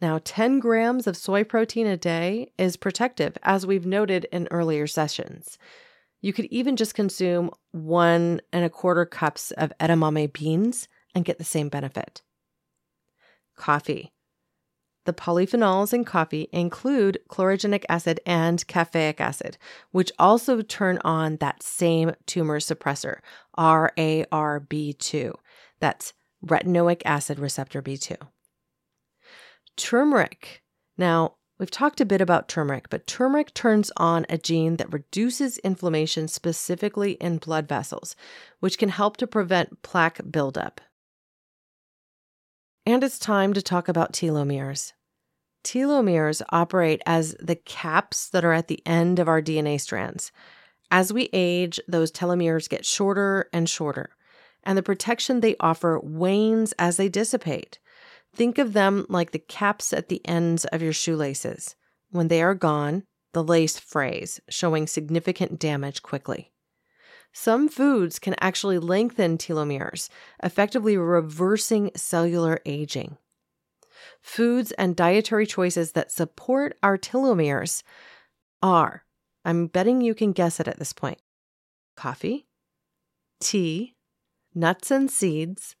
Now, 0.00 0.20
10 0.22 0.58
grams 0.58 1.06
of 1.06 1.16
soy 1.16 1.42
protein 1.42 1.86
a 1.86 1.96
day 1.96 2.52
is 2.58 2.76
protective, 2.76 3.38
as 3.42 3.66
we've 3.66 3.86
noted 3.86 4.26
in 4.30 4.46
earlier 4.50 4.86
sessions. 4.86 5.58
You 6.20 6.32
could 6.32 6.46
even 6.46 6.76
just 6.76 6.94
consume 6.94 7.50
one 7.72 8.40
and 8.52 8.64
a 8.64 8.70
quarter 8.70 9.06
cups 9.06 9.52
of 9.52 9.72
edamame 9.80 10.32
beans 10.32 10.88
and 11.14 11.24
get 11.24 11.38
the 11.38 11.44
same 11.44 11.68
benefit. 11.68 12.22
Coffee. 13.56 14.12
The 15.06 15.12
polyphenols 15.14 15.94
in 15.94 16.04
coffee 16.04 16.48
include 16.52 17.20
chlorogenic 17.30 17.84
acid 17.88 18.20
and 18.26 18.66
caffeic 18.66 19.20
acid, 19.20 19.56
which 19.92 20.12
also 20.18 20.62
turn 20.62 20.98
on 21.04 21.36
that 21.36 21.62
same 21.62 22.12
tumor 22.26 22.58
suppressor, 22.58 23.20
RARB2. 23.56 25.34
That's 25.78 26.12
retinoic 26.44 27.02
acid 27.04 27.38
receptor 27.38 27.80
B2. 27.80 28.16
Turmeric. 29.76 30.62
Now, 30.98 31.36
we've 31.58 31.70
talked 31.70 32.00
a 32.00 32.06
bit 32.06 32.20
about 32.20 32.48
turmeric, 32.48 32.88
but 32.90 33.06
turmeric 33.06 33.54
turns 33.54 33.92
on 33.96 34.26
a 34.28 34.38
gene 34.38 34.76
that 34.76 34.92
reduces 34.92 35.58
inflammation 35.58 36.28
specifically 36.28 37.12
in 37.12 37.38
blood 37.38 37.68
vessels, 37.68 38.16
which 38.60 38.78
can 38.78 38.88
help 38.88 39.16
to 39.18 39.26
prevent 39.26 39.82
plaque 39.82 40.20
buildup. 40.30 40.80
And 42.84 43.02
it's 43.02 43.18
time 43.18 43.52
to 43.52 43.62
talk 43.62 43.88
about 43.88 44.12
telomeres. 44.12 44.92
Telomeres 45.64 46.42
operate 46.50 47.02
as 47.04 47.34
the 47.40 47.56
caps 47.56 48.28
that 48.28 48.44
are 48.44 48.52
at 48.52 48.68
the 48.68 48.80
end 48.86 49.18
of 49.18 49.26
our 49.26 49.42
DNA 49.42 49.80
strands. 49.80 50.30
As 50.90 51.12
we 51.12 51.28
age, 51.32 51.80
those 51.88 52.12
telomeres 52.12 52.68
get 52.68 52.86
shorter 52.86 53.48
and 53.52 53.68
shorter, 53.68 54.10
and 54.62 54.78
the 54.78 54.82
protection 54.84 55.40
they 55.40 55.56
offer 55.58 55.98
wanes 56.00 56.72
as 56.78 56.96
they 56.96 57.08
dissipate. 57.08 57.80
Think 58.36 58.58
of 58.58 58.74
them 58.74 59.06
like 59.08 59.30
the 59.30 59.38
caps 59.38 59.94
at 59.94 60.10
the 60.10 60.20
ends 60.26 60.66
of 60.66 60.82
your 60.82 60.92
shoelaces. 60.92 61.74
When 62.10 62.28
they 62.28 62.42
are 62.42 62.54
gone, 62.54 63.04
the 63.32 63.42
lace 63.42 63.78
frays, 63.78 64.40
showing 64.50 64.86
significant 64.86 65.58
damage 65.58 66.02
quickly. 66.02 66.52
Some 67.32 67.66
foods 67.66 68.18
can 68.18 68.34
actually 68.38 68.78
lengthen 68.78 69.38
telomeres, 69.38 70.10
effectively 70.42 70.98
reversing 70.98 71.90
cellular 71.96 72.60
aging. 72.66 73.16
Foods 74.20 74.70
and 74.72 74.94
dietary 74.94 75.46
choices 75.46 75.92
that 75.92 76.12
support 76.12 76.76
our 76.82 76.98
telomeres 76.98 77.82
are, 78.62 79.04
I'm 79.46 79.66
betting 79.66 80.02
you 80.02 80.14
can 80.14 80.32
guess 80.32 80.60
it 80.60 80.68
at 80.68 80.78
this 80.78 80.92
point 80.92 81.18
coffee, 81.96 82.46
tea, 83.40 83.94
nuts 84.54 84.90
and 84.90 85.10
seeds, 85.10 85.74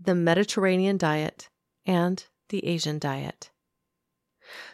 the 0.00 0.16
Mediterranean 0.16 0.96
diet, 0.96 1.48
and 1.86 2.24
the 2.48 2.66
Asian 2.66 2.98
diet. 2.98 3.50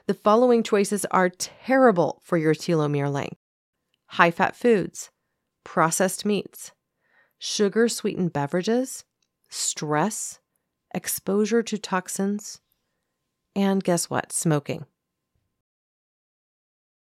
The 0.06 0.14
following 0.14 0.62
choices 0.62 1.04
are 1.10 1.28
terrible 1.28 2.20
for 2.24 2.36
your 2.36 2.54
telomere 2.54 3.12
length 3.12 3.36
high 4.12 4.30
fat 4.30 4.56
foods, 4.56 5.10
processed 5.64 6.24
meats, 6.24 6.72
sugar 7.38 7.86
sweetened 7.86 8.32
beverages, 8.32 9.04
stress, 9.50 10.40
exposure 10.94 11.62
to 11.62 11.76
toxins, 11.76 12.60
and 13.54 13.84
guess 13.84 14.08
what? 14.08 14.32
Smoking. 14.32 14.86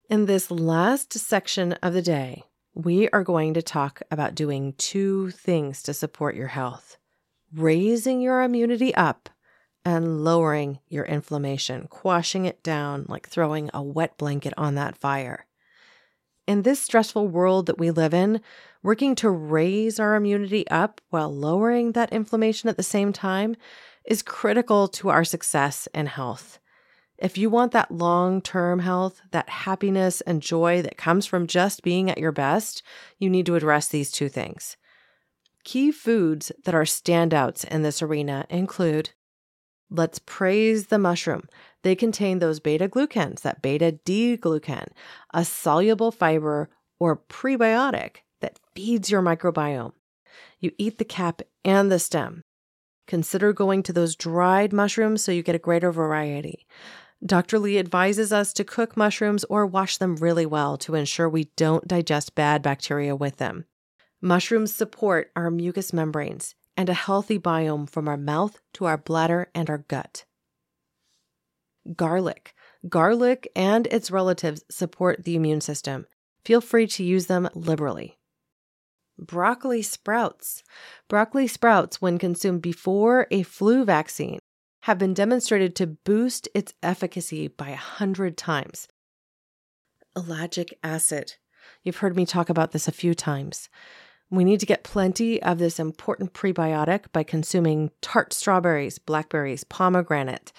In 0.09 0.25
this 0.25 0.49
last 0.49 1.13
section 1.13 1.73
of 1.73 1.93
the 1.93 2.01
day, 2.01 2.45
we 2.73 3.07
are 3.09 3.23
going 3.23 3.53
to 3.53 3.61
talk 3.61 4.01
about 4.09 4.33
doing 4.33 4.73
two 4.79 5.29
things 5.29 5.83
to 5.83 5.93
support 5.93 6.35
your 6.35 6.47
health 6.47 6.97
raising 7.53 8.21
your 8.21 8.43
immunity 8.43 8.93
up 8.93 9.29
and 9.85 10.23
lowering 10.23 10.79
your 10.87 11.05
inflammation, 11.05 11.87
quashing 11.89 12.45
it 12.45 12.61
down 12.63 13.05
like 13.07 13.27
throwing 13.27 13.69
a 13.73 13.81
wet 13.81 14.17
blanket 14.17 14.53
on 14.57 14.75
that 14.75 14.97
fire. 14.97 15.45
In 16.47 16.63
this 16.63 16.79
stressful 16.79 17.27
world 17.27 17.67
that 17.67 17.77
we 17.77 17.91
live 17.91 18.13
in, 18.13 18.41
working 18.81 19.15
to 19.15 19.29
raise 19.29 19.99
our 19.99 20.15
immunity 20.15 20.67
up 20.69 20.99
while 21.09 21.33
lowering 21.33 21.91
that 21.91 22.11
inflammation 22.11 22.69
at 22.69 22.77
the 22.77 22.83
same 22.83 23.13
time 23.13 23.55
is 24.05 24.23
critical 24.23 24.87
to 24.87 25.09
our 25.09 25.23
success 25.23 25.87
and 25.93 26.09
health. 26.09 26.59
If 27.19 27.37
you 27.37 27.49
want 27.49 27.73
that 27.73 27.91
long 27.91 28.41
term 28.41 28.79
health, 28.79 29.21
that 29.31 29.49
happiness 29.49 30.21
and 30.21 30.41
joy 30.41 30.81
that 30.81 30.97
comes 30.97 31.25
from 31.25 31.47
just 31.47 31.83
being 31.83 32.09
at 32.09 32.17
your 32.17 32.31
best, 32.31 32.81
you 33.17 33.29
need 33.29 33.45
to 33.45 33.55
address 33.55 33.87
these 33.87 34.09
two 34.09 34.29
things. 34.29 34.77
Key 35.65 35.91
foods 35.91 36.51
that 36.63 36.73
are 36.73 36.83
standouts 36.83 37.65
in 37.65 37.83
this 37.83 38.01
arena 38.01 38.45
include 38.49 39.11
let's 39.89 40.19
praise 40.19 40.87
the 40.87 40.99
mushroom. 40.99 41.47
They 41.83 41.95
contain 41.95 42.39
those 42.39 42.59
beta 42.59 42.87
glucans, 42.87 43.41
that 43.41 43.61
beta 43.61 43.93
D 44.03 44.37
glucan, 44.37 44.87
a 45.33 45.45
soluble 45.45 46.11
fiber 46.11 46.69
or 46.99 47.17
prebiotic 47.17 48.17
that 48.41 48.59
feeds 48.75 49.09
your 49.09 49.21
microbiome. 49.21 49.93
You 50.59 50.71
eat 50.77 50.97
the 50.97 51.05
cap 51.05 51.41
and 51.63 51.91
the 51.91 51.99
stem. 51.99 52.43
Consider 53.07 53.53
going 53.53 53.81
to 53.83 53.93
those 53.93 54.15
dried 54.15 54.71
mushrooms 54.71 55.23
so 55.23 55.31
you 55.31 55.41
get 55.41 55.55
a 55.55 55.59
greater 55.59 55.91
variety. 55.91 56.67
Dr. 57.25 57.59
Li 57.59 57.79
advises 57.79 58.31
us 58.31 58.53
to 58.53 58.63
cook 58.63 58.95
mushrooms 58.95 59.43
or 59.45 59.65
wash 59.65 59.97
them 59.97 60.15
really 60.17 60.45
well 60.45 60.77
to 60.77 60.95
ensure 60.95 61.27
we 61.27 61.45
don't 61.57 61.87
digest 61.87 62.35
bad 62.35 62.61
bacteria 62.61 63.15
with 63.15 63.37
them. 63.37 63.65
Mushrooms 64.21 64.73
support 64.73 65.31
our 65.35 65.49
mucous 65.49 65.91
membranes 65.91 66.55
and 66.79 66.87
a 66.87 66.93
healthy 66.93 67.37
biome 67.37 67.89
from 67.89 68.07
our 68.07 68.15
mouth 68.15 68.61
to 68.71 68.85
our 68.85 68.97
bladder 68.97 69.51
and 69.53 69.69
our 69.69 69.79
gut. 69.79 70.23
Garlic. 71.93 72.53
Garlic 72.87 73.49
and 73.53 73.85
its 73.87 74.09
relatives 74.09 74.63
support 74.71 75.25
the 75.25 75.35
immune 75.35 75.59
system. 75.59 76.05
Feel 76.45 76.61
free 76.61 76.87
to 76.87 77.03
use 77.03 77.25
them 77.25 77.49
liberally. 77.53 78.17
Broccoli 79.17 79.81
sprouts. 79.81 80.63
Broccoli 81.09 81.47
sprouts, 81.47 82.01
when 82.01 82.17
consumed 82.17 82.61
before 82.61 83.27
a 83.29 83.43
flu 83.43 83.83
vaccine, 83.83 84.39
have 84.83 84.97
been 84.97 85.13
demonstrated 85.13 85.75
to 85.75 85.85
boost 85.85 86.47
its 86.55 86.73
efficacy 86.81 87.49
by 87.49 87.71
a 87.71 87.75
hundred 87.75 88.37
times. 88.37 88.87
Ellagic 90.15 90.71
acid. 90.81 91.35
You've 91.83 91.97
heard 91.97 92.15
me 92.15 92.25
talk 92.25 92.49
about 92.49 92.71
this 92.71 92.87
a 92.87 92.93
few 92.93 93.13
times. 93.13 93.67
We 94.31 94.43
need 94.43 94.59
to 94.59 94.65
get 94.65 94.83
plenty 94.83 95.41
of 95.41 95.57
this 95.57 95.79
important 95.79 96.33
prebiotic 96.33 97.11
by 97.11 97.23
consuming 97.23 97.91
tart 98.01 98.31
strawberries, 98.33 98.99
blackberries, 98.99 99.63
pomegranate, 99.63 100.51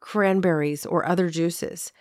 cranberries, 0.00 0.86
or 0.86 1.06
other 1.06 1.28
juices. 1.28 1.92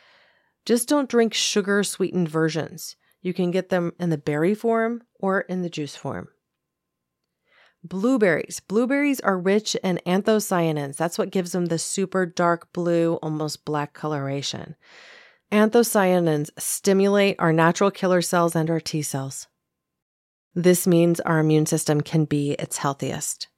Just 0.65 0.87
don't 0.87 1.09
drink 1.09 1.33
sugar 1.33 1.83
sweetened 1.83 2.29
versions. 2.29 2.95
You 3.21 3.33
can 3.33 3.49
get 3.49 3.69
them 3.69 3.93
in 3.99 4.11
the 4.11 4.17
berry 4.17 4.53
form 4.53 5.01
or 5.19 5.41
in 5.41 5.63
the 5.63 5.69
juice 5.69 5.95
form. 5.95 6.27
Blueberries. 7.83 8.59
Blueberries 8.59 9.19
are 9.19 9.37
rich 9.37 9.75
in 9.83 9.99
anthocyanins. 10.07 10.95
That's 10.97 11.17
what 11.17 11.31
gives 11.31 11.51
them 11.51 11.67
the 11.67 11.77
super 11.77 12.25
dark 12.25 12.71
blue, 12.73 13.15
almost 13.15 13.65
black 13.65 13.93
coloration. 13.93 14.75
Anthocyanins 15.51 16.49
stimulate 16.57 17.35
our 17.39 17.53
natural 17.53 17.91
killer 17.91 18.21
cells 18.21 18.55
and 18.55 18.69
our 18.69 18.79
T 18.79 19.03
cells. 19.03 19.47
This 20.55 20.87
means 20.87 21.19
our 21.19 21.39
immune 21.39 21.65
system 21.65 21.99
can 21.99 22.23
be 22.23 22.53
its 22.53 22.77
healthiest. 22.77 23.49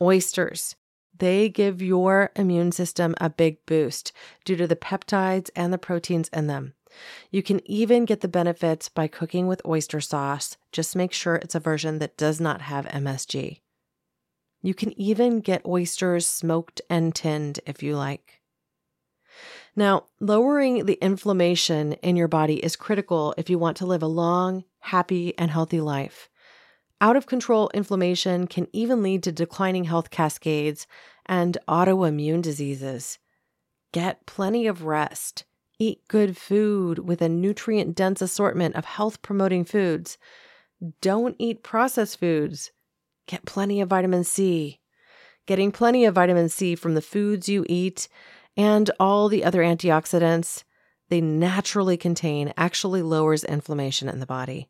Oysters. 0.00 0.76
They 1.18 1.48
give 1.48 1.80
your 1.80 2.30
immune 2.36 2.70
system 2.72 3.14
a 3.18 3.30
big 3.30 3.64
boost 3.64 4.12
due 4.44 4.56
to 4.56 4.66
the 4.66 4.76
peptides 4.76 5.48
and 5.56 5.72
the 5.72 5.78
proteins 5.78 6.28
in 6.34 6.48
them. 6.48 6.74
You 7.30 7.42
can 7.42 7.66
even 7.68 8.04
get 8.04 8.20
the 8.20 8.28
benefits 8.28 8.90
by 8.90 9.08
cooking 9.08 9.46
with 9.46 9.64
oyster 9.66 10.02
sauce. 10.02 10.58
Just 10.70 10.94
make 10.94 11.14
sure 11.14 11.36
it's 11.36 11.54
a 11.54 11.60
version 11.60 11.98
that 12.00 12.18
does 12.18 12.42
not 12.42 12.60
have 12.60 12.84
MSG. 12.86 13.60
You 14.60 14.74
can 14.74 14.98
even 15.00 15.40
get 15.40 15.64
oysters 15.64 16.26
smoked 16.26 16.82
and 16.90 17.14
tinned 17.14 17.60
if 17.66 17.82
you 17.82 17.96
like. 17.96 18.42
Now, 19.78 20.04
lowering 20.20 20.86
the 20.86 20.98
inflammation 21.02 21.92
in 21.94 22.16
your 22.16 22.28
body 22.28 22.64
is 22.64 22.76
critical 22.76 23.34
if 23.36 23.50
you 23.50 23.58
want 23.58 23.76
to 23.76 23.86
live 23.86 24.02
a 24.02 24.06
long, 24.06 24.64
happy, 24.80 25.36
and 25.36 25.50
healthy 25.50 25.82
life. 25.82 26.30
Out 26.98 27.14
of 27.14 27.26
control 27.26 27.70
inflammation 27.74 28.46
can 28.46 28.68
even 28.72 29.02
lead 29.02 29.22
to 29.24 29.32
declining 29.32 29.84
health 29.84 30.08
cascades 30.08 30.86
and 31.26 31.58
autoimmune 31.68 32.40
diseases. 32.40 33.18
Get 33.92 34.24
plenty 34.24 34.66
of 34.66 34.84
rest. 34.84 35.44
Eat 35.78 36.00
good 36.08 36.38
food 36.38 37.00
with 37.00 37.20
a 37.20 37.28
nutrient 37.28 37.94
dense 37.94 38.22
assortment 38.22 38.76
of 38.76 38.86
health 38.86 39.20
promoting 39.20 39.66
foods. 39.66 40.16
Don't 41.02 41.36
eat 41.38 41.62
processed 41.62 42.18
foods. 42.18 42.70
Get 43.26 43.44
plenty 43.44 43.82
of 43.82 43.90
vitamin 43.90 44.24
C. 44.24 44.80
Getting 45.44 45.70
plenty 45.70 46.06
of 46.06 46.14
vitamin 46.14 46.48
C 46.48 46.74
from 46.74 46.94
the 46.94 47.02
foods 47.02 47.46
you 47.46 47.66
eat 47.68 48.08
and 48.56 48.90
all 48.98 49.28
the 49.28 49.44
other 49.44 49.62
antioxidants 49.62 50.64
they 51.08 51.20
naturally 51.20 51.96
contain 51.96 52.52
actually 52.56 53.02
lowers 53.02 53.44
inflammation 53.44 54.08
in 54.08 54.20
the 54.20 54.26
body. 54.26 54.68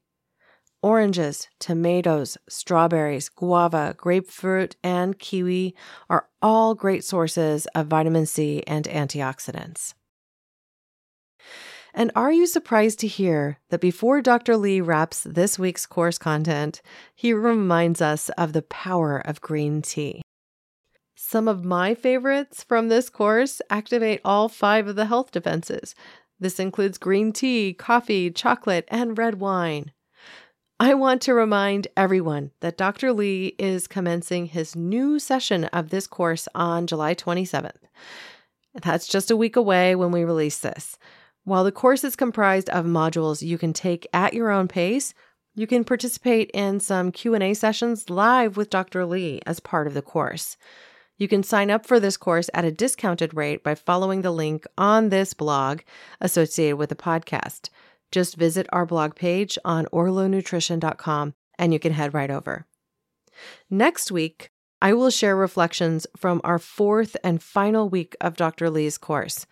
Oranges, 0.83 1.49
tomatoes, 1.59 2.37
strawberries, 2.49 3.29
guava, 3.29 3.94
grapefruit, 3.96 4.77
and 4.85 5.18
kiwi 5.18 5.75
are 6.11 6.29
all 6.42 6.75
great 6.75 7.05
sources 7.05 7.66
of 7.75 7.87
vitamin 7.87 8.27
C 8.27 8.62
and 8.66 8.85
antioxidants. 8.85 9.94
And 11.94 12.12
are 12.14 12.31
you 12.31 12.46
surprised 12.46 13.01
to 13.01 13.07
hear 13.07 13.59
that 13.70 13.81
before 13.81 14.20
Dr. 14.20 14.59
Li 14.59 14.83
wraps 14.83 15.22
this 15.22 15.59
week's 15.59 15.87
course 15.87 16.18
content, 16.18 16.83
he 17.14 17.33
reminds 17.33 18.03
us 18.03 18.29
of 18.37 18.53
the 18.53 18.61
power 18.61 19.18
of 19.18 19.40
green 19.40 19.81
tea? 19.81 20.20
Some 21.29 21.49
of 21.49 21.65
my 21.65 21.93
favorites 21.97 22.62
from 22.62 22.89
this 22.89 23.11
course 23.11 23.61
activate 23.69 24.21
all 24.25 24.49
five 24.49 24.87
of 24.87 24.95
the 24.95 25.07
health 25.07 25.33
defenses. 25.33 25.97
This 26.39 26.61
includes 26.61 26.99
green 26.99 27.33
tea, 27.33 27.75
coffee, 27.75 28.31
chocolate, 28.31 28.87
and 28.93 29.19
red 29.19 29.41
wine. 29.41 29.91
I 30.79 30.95
want 30.95 31.21
to 31.23 31.35
remind 31.35 31.89
everyone 31.97 32.53
that 32.61 32.77
Dr. 32.77 33.12
Li 33.12 33.57
is 33.59 33.89
commencing 33.89 34.47
his 34.47 34.77
new 34.77 35.19
session 35.19 35.65
of 35.65 35.91
this 35.91 36.07
course 36.07 36.47
on 36.55 36.87
July 36.87 37.17
27th. 37.17 37.73
That's 38.81 39.09
just 39.09 39.29
a 39.29 39.37
week 39.37 39.57
away 39.57 39.97
when 39.97 40.12
we 40.12 40.23
release 40.23 40.61
this. 40.61 40.97
While 41.43 41.65
the 41.65 41.73
course 41.73 42.05
is 42.05 42.15
comprised 42.15 42.71
of 42.71 42.85
modules 42.85 43.45
you 43.45 43.59
can 43.59 43.73
take 43.73 44.07
at 44.12 44.33
your 44.33 44.53
own 44.53 44.69
pace, 44.69 45.12
you 45.57 45.67
can 45.67 45.83
participate 45.83 46.53
in 46.55 46.79
some 46.79 47.11
Q&A 47.11 47.53
sessions 47.55 48.11
live 48.11 48.57
with 48.57 48.71
Dr. 48.71 49.05
Li 49.05 49.43
as 49.45 49.59
part 49.59 49.89
of 49.89 49.95
the 49.95 50.03
course. 50.03 50.57
You 51.19 51.29
can 51.29 51.43
sign 51.43 51.71
up 51.71 51.87
for 51.87 51.99
this 51.99 52.17
course 52.17 52.51
at 52.53 52.65
a 52.65 52.71
discounted 52.71 53.35
rate 53.35 53.65
by 53.65 53.75
following 53.75 54.23
the 54.23 54.31
link 54.31 54.67
on 54.77 55.09
this 55.09 55.33
blog 55.33 55.81
associated 56.21 56.77
with 56.77 56.91
the 56.91 56.97
podcast. 56.97 57.71
Just 58.13 58.37
visit 58.37 58.67
our 58.73 58.85
blog 58.85 59.15
page 59.15 59.59
on 59.65 59.87
orlonutrition.com 59.87 61.35
and 61.59 61.73
you 61.73 61.79
can 61.79 61.93
head 61.93 62.13
right 62.13 62.31
over. 62.31 62.67
Next 63.71 64.13
week, 64.13 64.51
I 64.83 64.93
will 64.93 65.11
share 65.11 65.35
reflections 65.35 66.07
from 66.17 66.41
our 66.45 66.59
fourth 66.59 67.17
and 67.25 67.43
final 67.43 67.89
week 67.89 68.15
of 68.21 68.37
Dr. 68.37 68.69
Li's 68.69 68.99
course. 68.99 69.47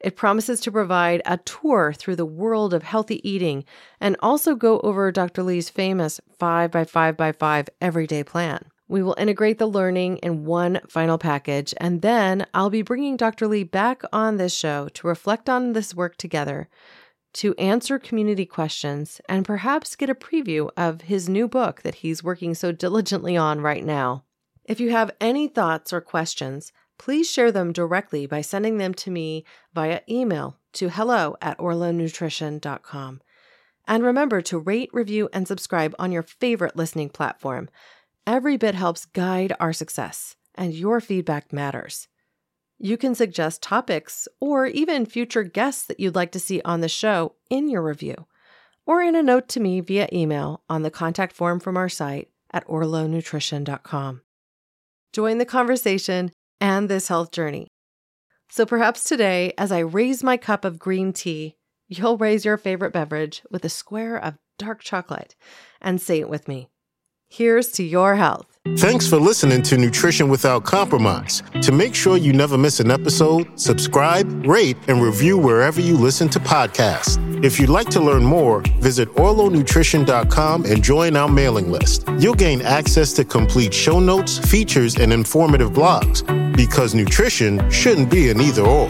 It 0.00 0.16
promises 0.16 0.60
to 0.60 0.72
provide 0.72 1.22
a 1.24 1.36
tour 1.36 1.92
through 1.92 2.16
the 2.16 2.26
world 2.26 2.74
of 2.74 2.82
healthy 2.82 3.26
eating 3.28 3.64
and 4.00 4.16
also 4.20 4.54
go 4.54 4.80
over 4.80 5.12
Dr. 5.12 5.42
Li's 5.42 5.70
famous 5.70 6.20
5 6.38 6.70
by 6.70 6.84
5 6.84 7.16
by 7.16 7.32
5 7.32 7.68
everyday 7.80 8.24
plan. 8.24 8.71
We 8.92 9.02
will 9.02 9.14
integrate 9.16 9.56
the 9.56 9.66
learning 9.66 10.18
in 10.18 10.44
one 10.44 10.82
final 10.86 11.16
package, 11.16 11.72
and 11.78 12.02
then 12.02 12.44
I'll 12.52 12.68
be 12.68 12.82
bringing 12.82 13.16
Dr. 13.16 13.46
Li 13.46 13.64
back 13.64 14.02
on 14.12 14.36
this 14.36 14.54
show 14.54 14.90
to 14.90 15.06
reflect 15.06 15.48
on 15.48 15.72
this 15.72 15.94
work 15.94 16.18
together, 16.18 16.68
to 17.32 17.54
answer 17.54 17.98
community 17.98 18.44
questions, 18.44 19.18
and 19.30 19.46
perhaps 19.46 19.96
get 19.96 20.10
a 20.10 20.14
preview 20.14 20.68
of 20.76 21.00
his 21.00 21.26
new 21.26 21.48
book 21.48 21.80
that 21.80 21.94
he's 21.94 22.22
working 22.22 22.54
so 22.54 22.70
diligently 22.70 23.34
on 23.34 23.62
right 23.62 23.82
now. 23.82 24.24
If 24.66 24.78
you 24.78 24.90
have 24.90 25.16
any 25.22 25.48
thoughts 25.48 25.90
or 25.94 26.02
questions, 26.02 26.70
please 26.98 27.30
share 27.30 27.50
them 27.50 27.72
directly 27.72 28.26
by 28.26 28.42
sending 28.42 28.76
them 28.76 28.92
to 28.92 29.10
me 29.10 29.46
via 29.72 30.02
email 30.06 30.58
to 30.74 30.90
hello 30.90 31.34
at 31.40 31.56
orlonutrition.com. 31.56 33.22
And 33.88 34.04
remember 34.04 34.42
to 34.42 34.58
rate, 34.58 34.90
review, 34.92 35.30
and 35.32 35.48
subscribe 35.48 35.94
on 35.98 36.12
your 36.12 36.22
favorite 36.22 36.76
listening 36.76 37.08
platform. 37.08 37.70
Every 38.26 38.56
bit 38.56 38.74
helps 38.74 39.04
guide 39.06 39.52
our 39.58 39.72
success, 39.72 40.36
and 40.54 40.72
your 40.72 41.00
feedback 41.00 41.52
matters. 41.52 42.06
You 42.78 42.96
can 42.96 43.14
suggest 43.14 43.62
topics 43.62 44.28
or 44.40 44.66
even 44.66 45.06
future 45.06 45.42
guests 45.42 45.86
that 45.86 45.98
you'd 45.98 46.14
like 46.14 46.32
to 46.32 46.40
see 46.40 46.60
on 46.64 46.80
the 46.80 46.88
show 46.88 47.34
in 47.50 47.68
your 47.68 47.82
review, 47.82 48.26
or 48.86 49.02
in 49.02 49.16
a 49.16 49.22
note 49.22 49.48
to 49.50 49.60
me 49.60 49.80
via 49.80 50.08
email 50.12 50.62
on 50.68 50.82
the 50.82 50.90
contact 50.90 51.32
form 51.32 51.58
from 51.60 51.76
our 51.76 51.88
site 51.88 52.28
at 52.52 52.66
orlonutrition.com. 52.66 54.22
Join 55.12 55.38
the 55.38 55.44
conversation 55.44 56.30
and 56.60 56.88
this 56.88 57.08
health 57.08 57.32
journey. 57.32 57.68
So 58.50 58.66
perhaps 58.66 59.04
today, 59.04 59.52
as 59.58 59.72
I 59.72 59.80
raise 59.80 60.22
my 60.22 60.36
cup 60.36 60.64
of 60.64 60.78
green 60.78 61.12
tea, 61.12 61.56
you'll 61.88 62.18
raise 62.18 62.44
your 62.44 62.56
favorite 62.56 62.92
beverage 62.92 63.42
with 63.50 63.64
a 63.64 63.68
square 63.68 64.16
of 64.16 64.38
dark 64.58 64.80
chocolate 64.80 65.34
and 65.80 66.00
say 66.00 66.20
it 66.20 66.28
with 66.28 66.46
me. 66.48 66.68
Here's 67.34 67.70
to 67.72 67.82
your 67.82 68.16
health. 68.16 68.46
Thanks 68.76 69.08
for 69.08 69.16
listening 69.16 69.62
to 69.62 69.78
Nutrition 69.78 70.28
Without 70.28 70.64
Compromise. 70.64 71.42
To 71.62 71.72
make 71.72 71.94
sure 71.94 72.18
you 72.18 72.34
never 72.34 72.58
miss 72.58 72.78
an 72.78 72.90
episode, 72.90 73.58
subscribe, 73.58 74.46
rate, 74.46 74.76
and 74.86 75.00
review 75.00 75.38
wherever 75.38 75.80
you 75.80 75.96
listen 75.96 76.28
to 76.28 76.38
podcasts. 76.38 77.16
If 77.42 77.58
you'd 77.58 77.70
like 77.70 77.88
to 77.88 78.00
learn 78.00 78.22
more, 78.22 78.60
visit 78.80 79.08
orlonutrition.com 79.14 80.66
and 80.66 80.84
join 80.84 81.16
our 81.16 81.28
mailing 81.28 81.70
list. 81.70 82.04
You'll 82.18 82.34
gain 82.34 82.60
access 82.60 83.14
to 83.14 83.24
complete 83.24 83.72
show 83.72 83.98
notes, 83.98 84.36
features, 84.36 84.96
and 84.96 85.10
informative 85.10 85.70
blogs 85.70 86.22
because 86.54 86.94
nutrition 86.94 87.70
shouldn't 87.70 88.10
be 88.10 88.28
an 88.28 88.42
either 88.42 88.60
or. 88.62 88.88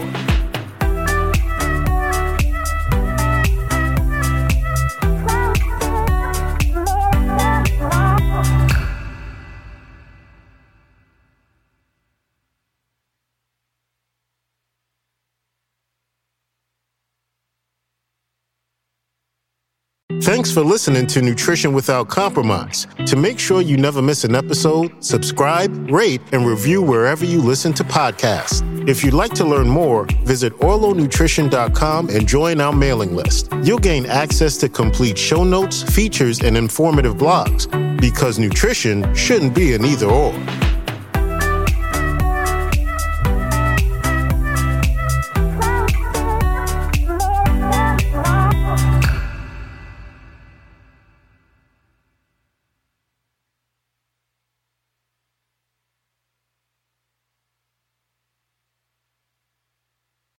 Thanks 20.33 20.51
for 20.51 20.61
listening 20.61 21.05
to 21.05 21.21
Nutrition 21.21 21.73
Without 21.73 22.09
Compromise. 22.09 22.87
To 23.05 23.15
make 23.15 23.37
sure 23.37 23.61
you 23.61 23.77
never 23.77 24.01
miss 24.01 24.23
an 24.23 24.33
episode, 24.33 24.91
subscribe, 24.99 25.91
rate, 25.91 26.21
and 26.31 26.43
review 26.43 26.81
wherever 26.81 27.23
you 27.23 27.39
listen 27.39 27.71
to 27.73 27.83
podcasts. 27.83 28.63
If 28.89 29.03
you'd 29.03 29.13
like 29.13 29.33
to 29.35 29.45
learn 29.45 29.69
more, 29.69 30.07
visit 30.23 30.51
orlonutrition.com 30.53 32.09
and 32.09 32.27
join 32.27 32.61
our 32.61 32.73
mailing 32.73 33.15
list. 33.15 33.49
You'll 33.61 33.77
gain 33.77 34.07
access 34.07 34.57
to 34.57 34.69
complete 34.69 35.19
show 35.19 35.43
notes, 35.43 35.83
features, 35.83 36.41
and 36.41 36.57
informative 36.57 37.13
blogs 37.13 37.69
because 38.01 38.39
nutrition 38.39 39.13
shouldn't 39.13 39.53
be 39.53 39.75
an 39.75 39.85
either 39.85 40.07
or. 40.07 40.33